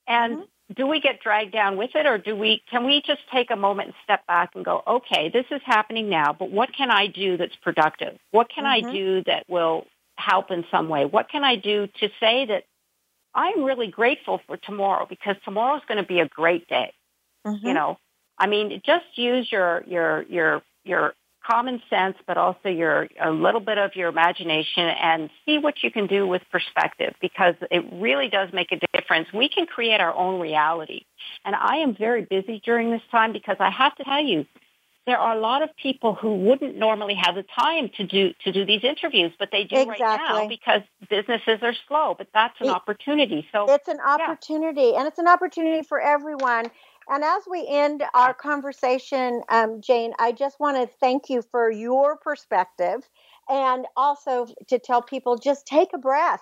[0.08, 0.74] And Mm-hmm.
[0.76, 3.56] do we get dragged down with it or do we, can we just take a
[3.56, 7.08] moment and step back and go, okay, this is happening now, but what can I
[7.08, 8.20] do that's productive?
[8.32, 8.70] What can Mhm.
[8.70, 11.06] I do that will help in some way?
[11.06, 12.66] What can I do to say that
[13.36, 16.94] I'm really grateful for tomorrow because tomorrow's going to be a great day?
[17.46, 17.68] Mm-hmm.
[17.68, 17.98] You know,
[18.38, 21.14] I mean, just use your, your, your, your
[21.46, 25.92] common sense, but also your, a little bit of your imagination and see what you
[25.92, 29.28] can do with perspective because it really does make a difference.
[29.34, 31.06] We can create our own reality.
[31.44, 34.46] And I am very busy during this time because I have to tell you,
[35.06, 38.52] there are a lot of people who wouldn't normally have the time to do to
[38.52, 42.16] do these interviews, but they do right now because businesses are slow.
[42.18, 43.48] But that's an It- opportunity.
[43.52, 46.72] So It's an opportunity, and it's an opportunity for everyone.
[47.08, 51.70] And as we end our conversation, um, Jane, I just want to thank you for
[51.70, 53.08] your perspective
[53.48, 56.42] and also to tell people just take a breath.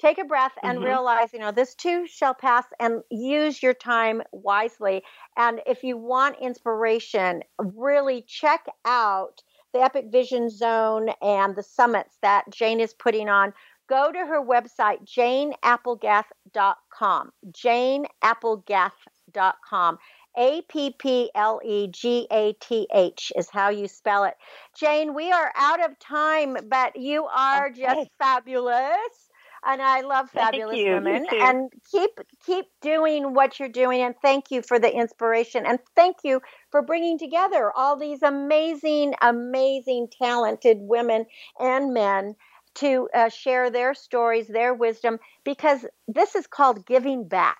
[0.00, 0.84] Take a breath and Mhm.
[0.84, 5.04] realize, you know, this too shall pass and use your time wisely.
[5.36, 9.42] And if you want inspiration, really check out
[9.72, 13.52] the Epic Vision Zone and the summits that Jane is putting on
[13.88, 17.32] go to her website, janeapplegath.com.
[17.50, 19.98] janeapplegath.com.
[20.36, 24.36] A P P L E G A T H is how you spell it.
[24.76, 29.29] Jane, we are out of time, but you are just fabulous.
[29.64, 30.84] And I love fabulous you.
[30.86, 31.26] You women.
[31.30, 31.40] too.
[31.42, 32.10] And keep
[32.46, 34.02] keep doing what you're doing.
[34.02, 35.66] And thank you for the inspiration.
[35.66, 36.40] And thank you
[36.70, 41.26] for bringing together all these amazing, amazing, talented women
[41.58, 42.34] and men
[42.76, 47.58] to uh, share their stories, their wisdom, because this is called giving back.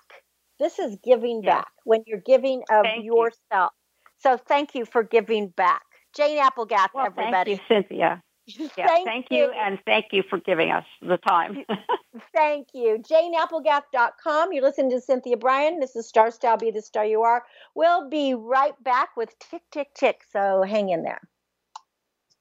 [0.59, 1.57] This is giving Yes.
[1.57, 3.29] back when you're giving of Thank you.
[3.51, 3.73] yourself.
[4.19, 5.81] So thank you for giving back.
[6.15, 7.57] Jane Applegath, well, everybody.
[7.57, 8.23] thank you, Cynthia.
[8.77, 9.51] Yeah, Thank thank, you.
[9.55, 11.63] and thank you for giving us the time.
[12.33, 12.97] Thank you.
[13.09, 14.51] JaneApplegath.com.
[14.51, 15.79] You're listening to Cynthia Brian.
[15.79, 17.43] This is Star Style Be the Star You Are.
[17.75, 20.21] We'll be right back with Tick, Tick, Tick.
[20.33, 21.21] So hang in there.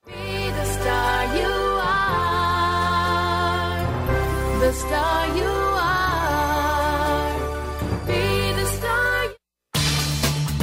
[0.07, 1.47] Be the star you
[1.83, 2.21] are.
[4.61, 6.07] The star you are.
[8.07, 9.29] Be the star.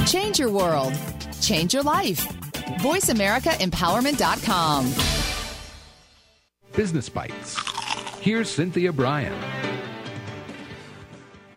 [0.06, 0.92] Change your world.
[1.40, 2.26] Change your life.
[2.80, 5.17] VoiceAmericaEmpowerment.com.
[6.78, 7.58] Business Bites.
[8.20, 9.34] Here's Cynthia Brian.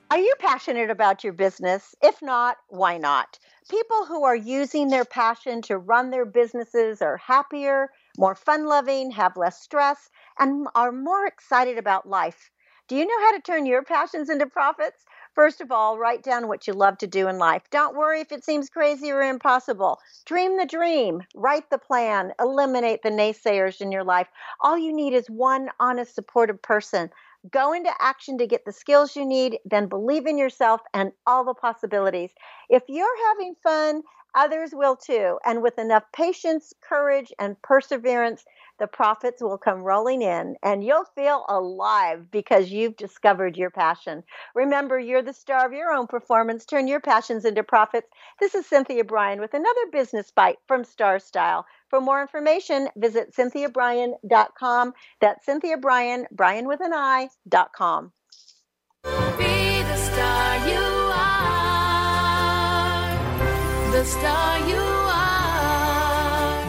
[0.10, 1.94] Are you passionate about your business?
[2.02, 3.38] If not, why not?
[3.70, 9.12] People who are using their passion to run their businesses are happier, more fun loving,
[9.12, 10.10] have less stress,
[10.40, 12.50] and are more excited about life.
[12.88, 15.06] Do you know how to turn your passions into profits?
[15.34, 17.64] First of all, write down what you love to do in life.
[17.72, 20.00] Don't worry if it seems crazy or impossible.
[20.26, 24.28] Dream the dream, write the plan, eliminate the naysayers in your life.
[24.60, 27.10] All you need is one honest, supportive person.
[27.50, 31.46] Go into action to get the skills you need, then believe in yourself and all
[31.46, 32.32] the possibilities.
[32.70, 34.04] If you're having fun,
[34.36, 35.40] others will too.
[35.46, 38.44] And with enough patience, courage, and perseverance,
[38.82, 44.24] the profits will come rolling in and you'll feel alive because you've discovered your passion.
[44.56, 46.66] Remember, you're the star of your own performance.
[46.66, 48.08] Turn your passions into profits.
[48.40, 51.68] This is Cynthia Brian with another business bite from Star Style.
[51.92, 54.94] For more information, visit cynthiabrian.com.
[55.22, 58.12] That's Cynthia Brian, Brian with an I, dot com.
[59.04, 61.52] Be the star you are.
[63.92, 64.91] The star you.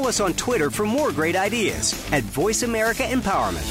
[0.00, 3.66] Follow us on Twitter for more great ideas at Voice America Empowerment.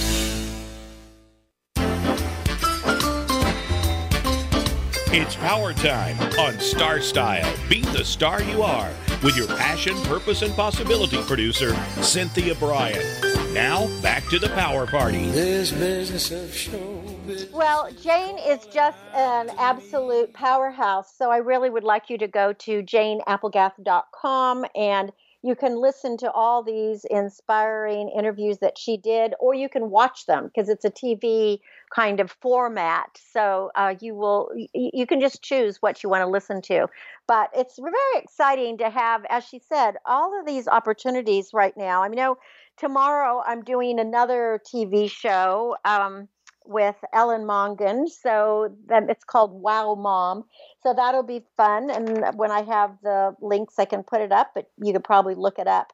[5.12, 7.52] It's power time on Star Style.
[7.68, 8.92] Be the star you are
[9.24, 13.04] with your passion, purpose, and possibility producer, Cynthia Brian.
[13.52, 15.32] Now, back to the power party.
[15.32, 17.04] This business of show
[17.52, 21.12] Well, Jane is just an absolute powerhouse.
[21.18, 25.12] So I really would like you to go to janeapplegath.com and
[25.42, 30.26] you can listen to all these inspiring interviews that she did, or you can watch
[30.26, 31.60] them because it's a TV
[31.96, 33.18] kind of format.
[33.32, 36.88] So uh, you will, you can just choose what you want to listen to.
[37.28, 42.04] But it's very exciting to have, as she said, all of these opportunities right now.
[42.04, 42.38] I know,
[42.78, 45.78] tomorrow I'm doing another TV show.
[45.86, 46.28] Um,
[46.70, 48.08] with Ellen Mongan.
[48.08, 50.44] So then it's called Wow Mom.
[50.84, 51.90] So that'll be fun.
[51.90, 55.36] And when I have the links, I can put it up, but you could probably
[55.36, 55.92] look it up.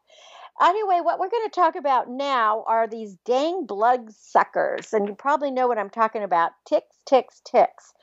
[0.62, 4.94] Anyway, what we're going to talk about now are these dang blood suckers.
[4.94, 7.94] And you probably know what I'm talking about ticks, ticks, ticks.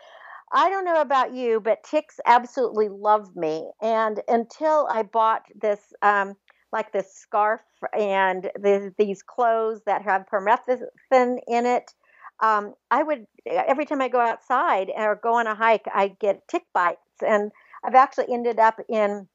[0.52, 3.70] I don't know about you, but ticks absolutely love me.
[3.80, 6.34] And until I bought this, um,
[6.72, 7.62] like this scarf
[7.98, 11.94] and the, these clothes that have permethrin in it,
[12.40, 16.46] um, I would every time I go outside or go on a hike, I get
[16.48, 17.52] tick bites, and
[17.84, 19.28] I've actually ended up in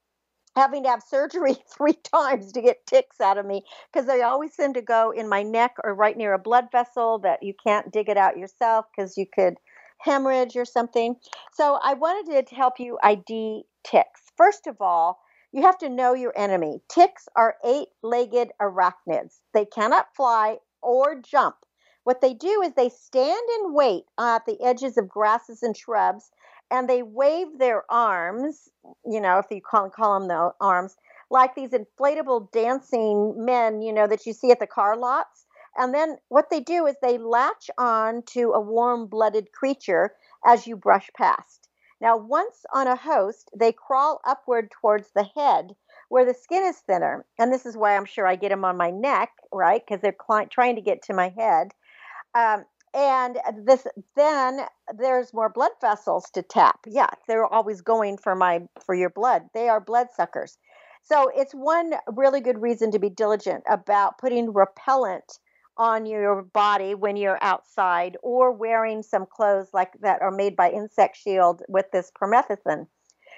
[0.58, 4.54] having to have surgery three times to get ticks out of me because they always
[4.54, 7.92] seem to go in my neck or right near a blood vessel that you can't
[7.92, 9.56] dig it out yourself because you could
[10.00, 11.16] hemorrhage or something.
[11.54, 14.22] So I wanted to help you ID ticks.
[14.36, 15.20] First of all,
[15.52, 16.82] you have to know your enemy.
[16.90, 19.40] Ticks are eight legged arachnids.
[19.54, 21.56] They cannot fly or jump.
[22.08, 26.32] What they do is they stand and wait at the edges of grasses and shrubs
[26.72, 28.70] and they wave their arms,
[29.06, 30.96] you know, if you call, call them the arms,
[31.30, 35.48] like these inflatable dancing men, you know, that you see at the car lots.
[35.76, 40.66] And then what they do is they latch on to a warm blooded creature as
[40.66, 41.68] you brush past.
[42.00, 45.76] Now, once on a host, they crawl upward towards the head
[46.08, 47.26] where the skin is thinner.
[47.38, 49.84] And this is why I'm sure I get them on my neck, right?
[49.86, 51.74] Because they're cli- trying to get to my head.
[52.36, 54.62] Um, and this then
[54.98, 56.80] there's more blood vessels to tap.
[56.88, 59.44] Yeah, they're always going for my for your blood.
[59.54, 60.58] They are blood suckers.
[61.04, 65.40] So it's one really good reason to be diligent about putting repellent
[65.78, 70.72] on your body when you're outside or wearing some clothes like that are made by
[70.72, 72.88] Insect Shield with this permethrin.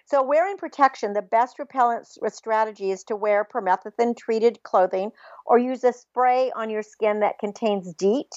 [0.05, 5.11] So, wearing protection, the best repellent strategy is to wear permethrin treated clothing
[5.45, 8.31] or use a spray on your skin that contains DEET.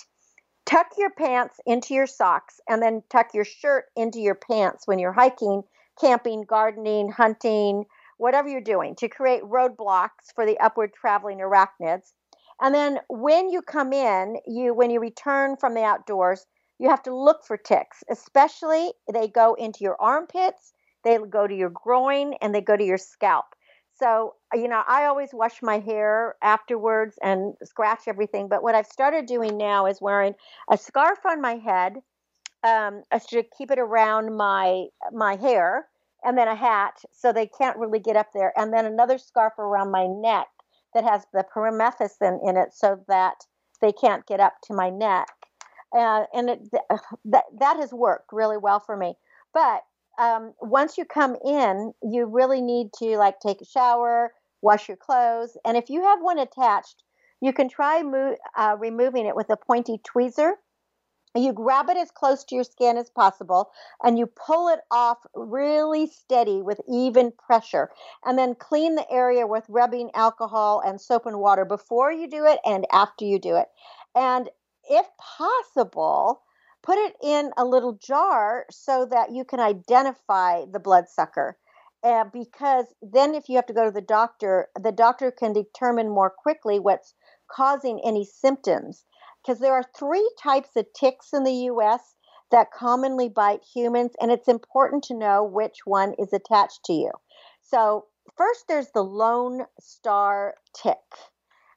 [0.64, 4.98] Tuck your pants into your socks and then tuck your shirt into your pants when
[4.98, 5.62] you're hiking,
[6.00, 7.84] camping, gardening, hunting,
[8.18, 12.12] whatever you're doing to create roadblocks for the upward traveling arachnids.
[12.60, 16.46] And then when you come in, you when you return from the outdoors,
[16.78, 20.72] you have to look for ticks, especially they go into your armpits,
[21.04, 23.46] they go to your groin, and they go to your scalp.
[24.02, 28.48] So, you know, I always wash my hair afterwards and scratch everything.
[28.48, 30.34] But what I've started doing now is wearing
[30.68, 31.98] a scarf on my head
[32.64, 35.86] um, to keep it around my my hair,
[36.24, 39.56] and then a hat so they can't really get up there, and then another scarf
[39.58, 40.48] around my neck
[40.94, 43.46] that has the permethrin in it so that
[43.80, 45.28] they can't get up to my neck.
[45.96, 46.60] Uh, and it,
[47.24, 49.14] that that has worked really well for me.
[49.54, 49.82] But
[50.18, 54.96] um, once you come in, you really need to like take a shower, wash your
[54.96, 57.02] clothes, and if you have one attached,
[57.40, 60.52] you can try mo- uh, removing it with a pointy tweezer.
[61.34, 63.70] You grab it as close to your skin as possible
[64.04, 67.88] and you pull it off really steady with even pressure.
[68.22, 72.44] And then clean the area with rubbing alcohol and soap and water before you do
[72.44, 73.68] it and after you do it.
[74.14, 74.50] And
[74.90, 76.42] if possible,
[76.82, 81.56] put it in a little jar so that you can identify the bloodsucker.
[82.02, 86.10] Uh, because then, if you have to go to the doctor, the doctor can determine
[86.10, 87.14] more quickly what's
[87.48, 89.04] causing any symptoms.
[89.40, 92.16] Because there are three types of ticks in the US
[92.50, 97.10] that commonly bite humans, and it's important to know which one is attached to you.
[97.60, 98.06] So,
[98.36, 100.98] first, there's the lone star tick.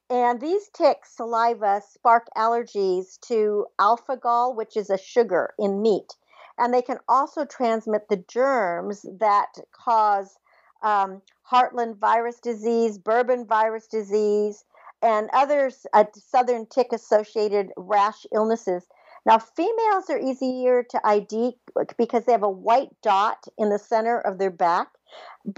[0.09, 6.15] And these ticks' saliva spark allergies to alpha gal, which is a sugar in meat.
[6.57, 10.37] And they can also transmit the germs that cause
[10.83, 14.63] um, Heartland virus disease, Bourbon virus disease,
[15.01, 18.87] and others, uh, southern tick associated rash illnesses.
[19.25, 21.57] Now, females are easier to ID
[21.97, 24.89] because they have a white dot in the center of their back.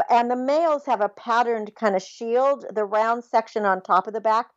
[0.09, 4.13] And the males have a patterned kind of shield, the round section on top of
[4.13, 4.51] the back.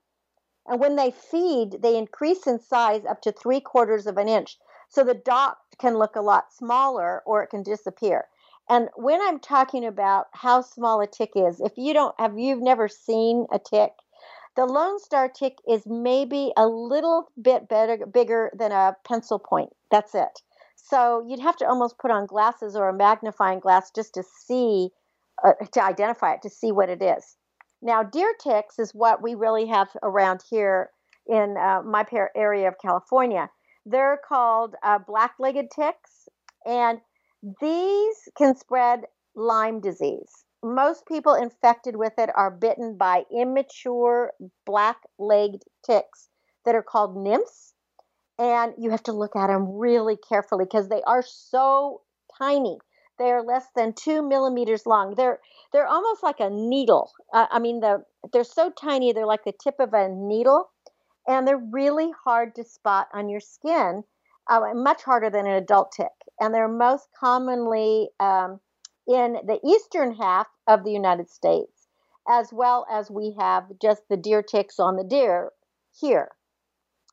[0.66, 4.58] And when they feed, they increase in size up to three quarters of an inch.
[4.88, 8.28] So the dot can look a lot smaller or it can disappear.
[8.68, 12.62] And when I'm talking about how small a tick is, if you don't have you've
[12.62, 13.92] never seen a tick,
[14.61, 19.70] the Lone Star tick is maybe a little bit better, bigger than a pencil point.
[19.90, 20.42] That's it.
[20.76, 24.90] So you'd have to almost put on glasses or a magnifying glass just to see,
[25.42, 27.38] uh, to identify it, to see what it is.
[27.80, 30.90] Now, deer ticks is what we really have around here
[31.26, 32.04] in uh, my
[32.36, 33.48] area of California.
[33.86, 36.28] They're called uh, black legged ticks,
[36.66, 37.00] and
[37.62, 40.44] these can spread Lyme disease.
[40.62, 44.32] Most people infected with it are bitten by immature
[44.66, 46.28] black legged ticks
[46.64, 47.74] that are called nymphs.
[48.38, 52.02] And you have to look at them really carefully because they are so
[52.38, 52.78] tiny.
[53.18, 55.14] They are less than two millimeters long.
[55.14, 55.40] They're
[55.72, 57.12] they're almost like a needle.
[57.32, 59.12] Uh, I mean, the they're so tiny.
[59.12, 60.70] They're like the tip of a needle,
[61.28, 64.04] and they're really hard to spot on your skin.
[64.48, 68.58] Uh, much harder than an adult tick, and they're most commonly um,
[69.07, 71.88] in the eastern half of the United States,
[72.28, 75.51] as well as we have just the deer ticks on the deer
[75.98, 76.30] here.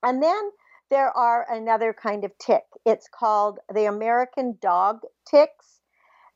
[0.03, 0.51] And then
[0.89, 2.63] there are another kind of tick.
[2.85, 5.81] It's called the American dog ticks.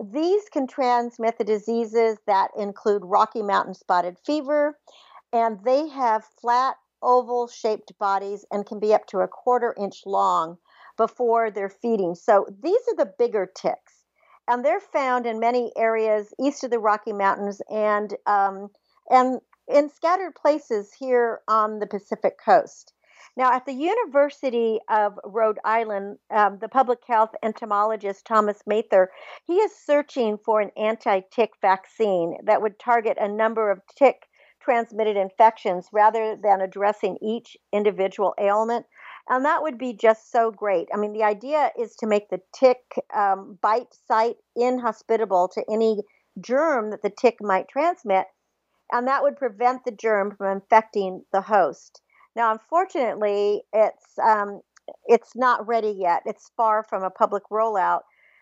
[0.04, 4.78] These can transmit the diseases that include Rocky Mountain spotted fever,
[5.32, 10.02] and they have flat, oval shaped bodies and can be up to a quarter inch
[10.06, 10.58] long
[10.98, 12.16] before they're feeding.
[12.16, 14.01] So these are the bigger ticks,
[14.48, 18.70] and they're found in many areas east of the Rocky Mountains and um,
[19.10, 22.94] and in scattered places here on the Pacific coast.
[23.38, 29.10] Now, at the University of Rhode Island, um, the public health entomologist Thomas Mather,
[29.46, 34.28] he is searching for an anti-tick vaccine that would target a number of tick
[34.62, 38.86] transmitted infections rather than addressing each individual ailment.
[39.30, 40.88] And that would be just so great.
[40.94, 42.80] I mean, the idea is to make the tick
[43.16, 46.02] um, bite site inhospitable to any
[46.40, 48.26] germ that the tick might transmit,
[48.92, 52.02] and that would prevent the germ from infecting the host.
[52.36, 54.62] Now, unfortunately, it's um,
[55.06, 56.24] it's not ready yet.
[56.26, 58.02] It's far from a public rollout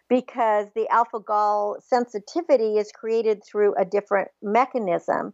[0.09, 5.33] because the alpha gal sensitivity is created through a different mechanism,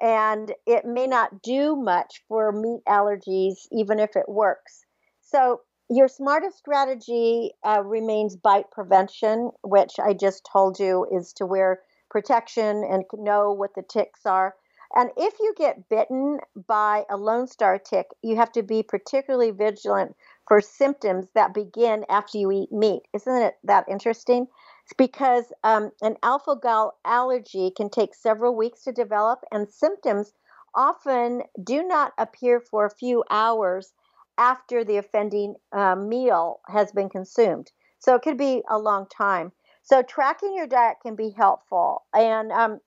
[0.00, 4.84] and it may not do much for meat allergies, even if it works.
[5.20, 5.60] So.
[5.90, 11.82] Your smartest strategy uh, remains bite prevention, which I just told you is to wear
[12.10, 14.54] protection and know what the ticks are.
[14.96, 19.50] And if you get bitten by a Lone Star tick, you have to be particularly
[19.50, 20.16] vigilant
[20.48, 23.02] for symptoms that begin after you eat meat.
[23.12, 24.46] Isn't it that interesting?
[24.84, 30.34] It's because um, an alpha gal allergy can take several weeks to develop, and symptoms
[30.74, 33.94] often do not appear for a few hours
[34.36, 37.72] after the offending uh, meal has been consumed.
[37.98, 39.52] So it could be a long time.
[39.82, 42.04] So tracking your diet can be helpful.
[42.12, 42.80] And um,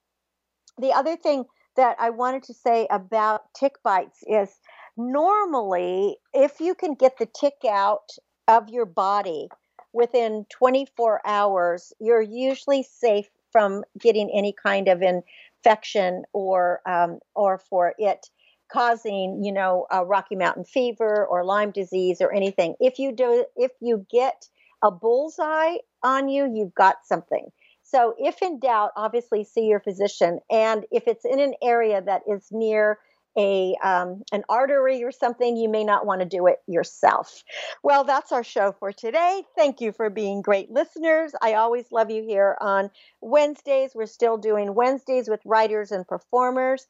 [0.77, 1.45] the other thing
[1.77, 4.59] that I wanted to say about tick bites is
[4.97, 8.09] normally, if you can get the tick out
[8.47, 9.47] of your body
[9.97, 17.57] within 24 hours, you're usually safe from getting any kind of infection or um, or
[17.57, 18.29] for it
[18.71, 22.75] causing, you know, Rocky Mountain fever or Lyme disease or anything.
[22.79, 24.47] If you do, if you get
[24.83, 27.49] a bullseye on you, you've got something.
[27.83, 30.39] So, if in doubt, obviously see your physician.
[30.51, 32.99] And if it's in an area that is near
[33.37, 37.43] a um, an artery or something, you may not want to do it yourself.
[37.83, 39.43] Well, that's our show for today.
[39.55, 41.33] Thank you for being great listeners.
[41.41, 42.89] I always love you here on
[43.21, 43.91] Wednesdays.
[43.93, 46.87] We're still doing Wednesdays with writers and performers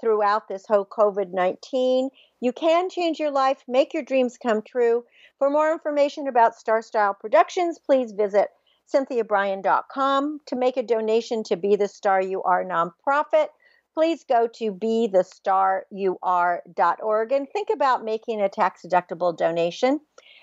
[0.00, 2.08] throughout this whole COVID 19.
[2.40, 5.04] You can change your life, make your dreams come true.
[5.38, 8.48] For more information about Star Style Productions, please visit
[8.92, 10.40] cynthiabrian.com.
[10.46, 13.48] To make a donation to Be the Star You Are nonprofit,
[14.00, 20.00] please go to be the star bethestaryouare.org and think about making a tax deductible donation.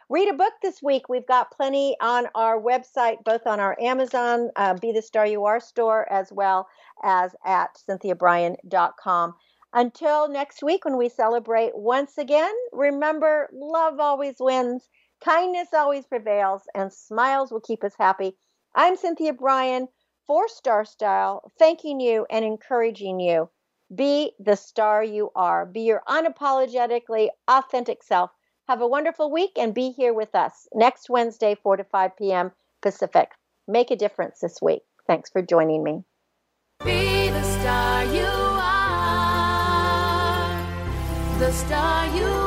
[0.10, 1.10] Read a book this week.
[1.10, 5.45] We've got plenty on our website, both on our Amazon uh, Be the Star You
[5.45, 6.68] Are store, as well
[7.01, 9.34] as at cynthiabrian.com.
[9.74, 14.88] Until next week, when we celebrate once again, remember love always wins
[15.20, 18.38] Kindness always prevails, and smiles will keep us happy.
[18.76, 19.88] I'm Cynthia Brian
[20.28, 23.49] for Star Style, thanking you and encouraging you.
[23.95, 25.65] Be the star you are.
[25.65, 28.32] Be your unapologetically authentic self.
[28.67, 32.51] Have a wonderful week and be here with us next Wednesday, 4 to 5 p.m.
[32.82, 33.32] Pacific.
[33.65, 34.82] Make a difference this week.
[35.07, 36.03] Thanks for joining me.
[36.84, 38.99] Be the star you are.
[41.39, 42.47] The star you are.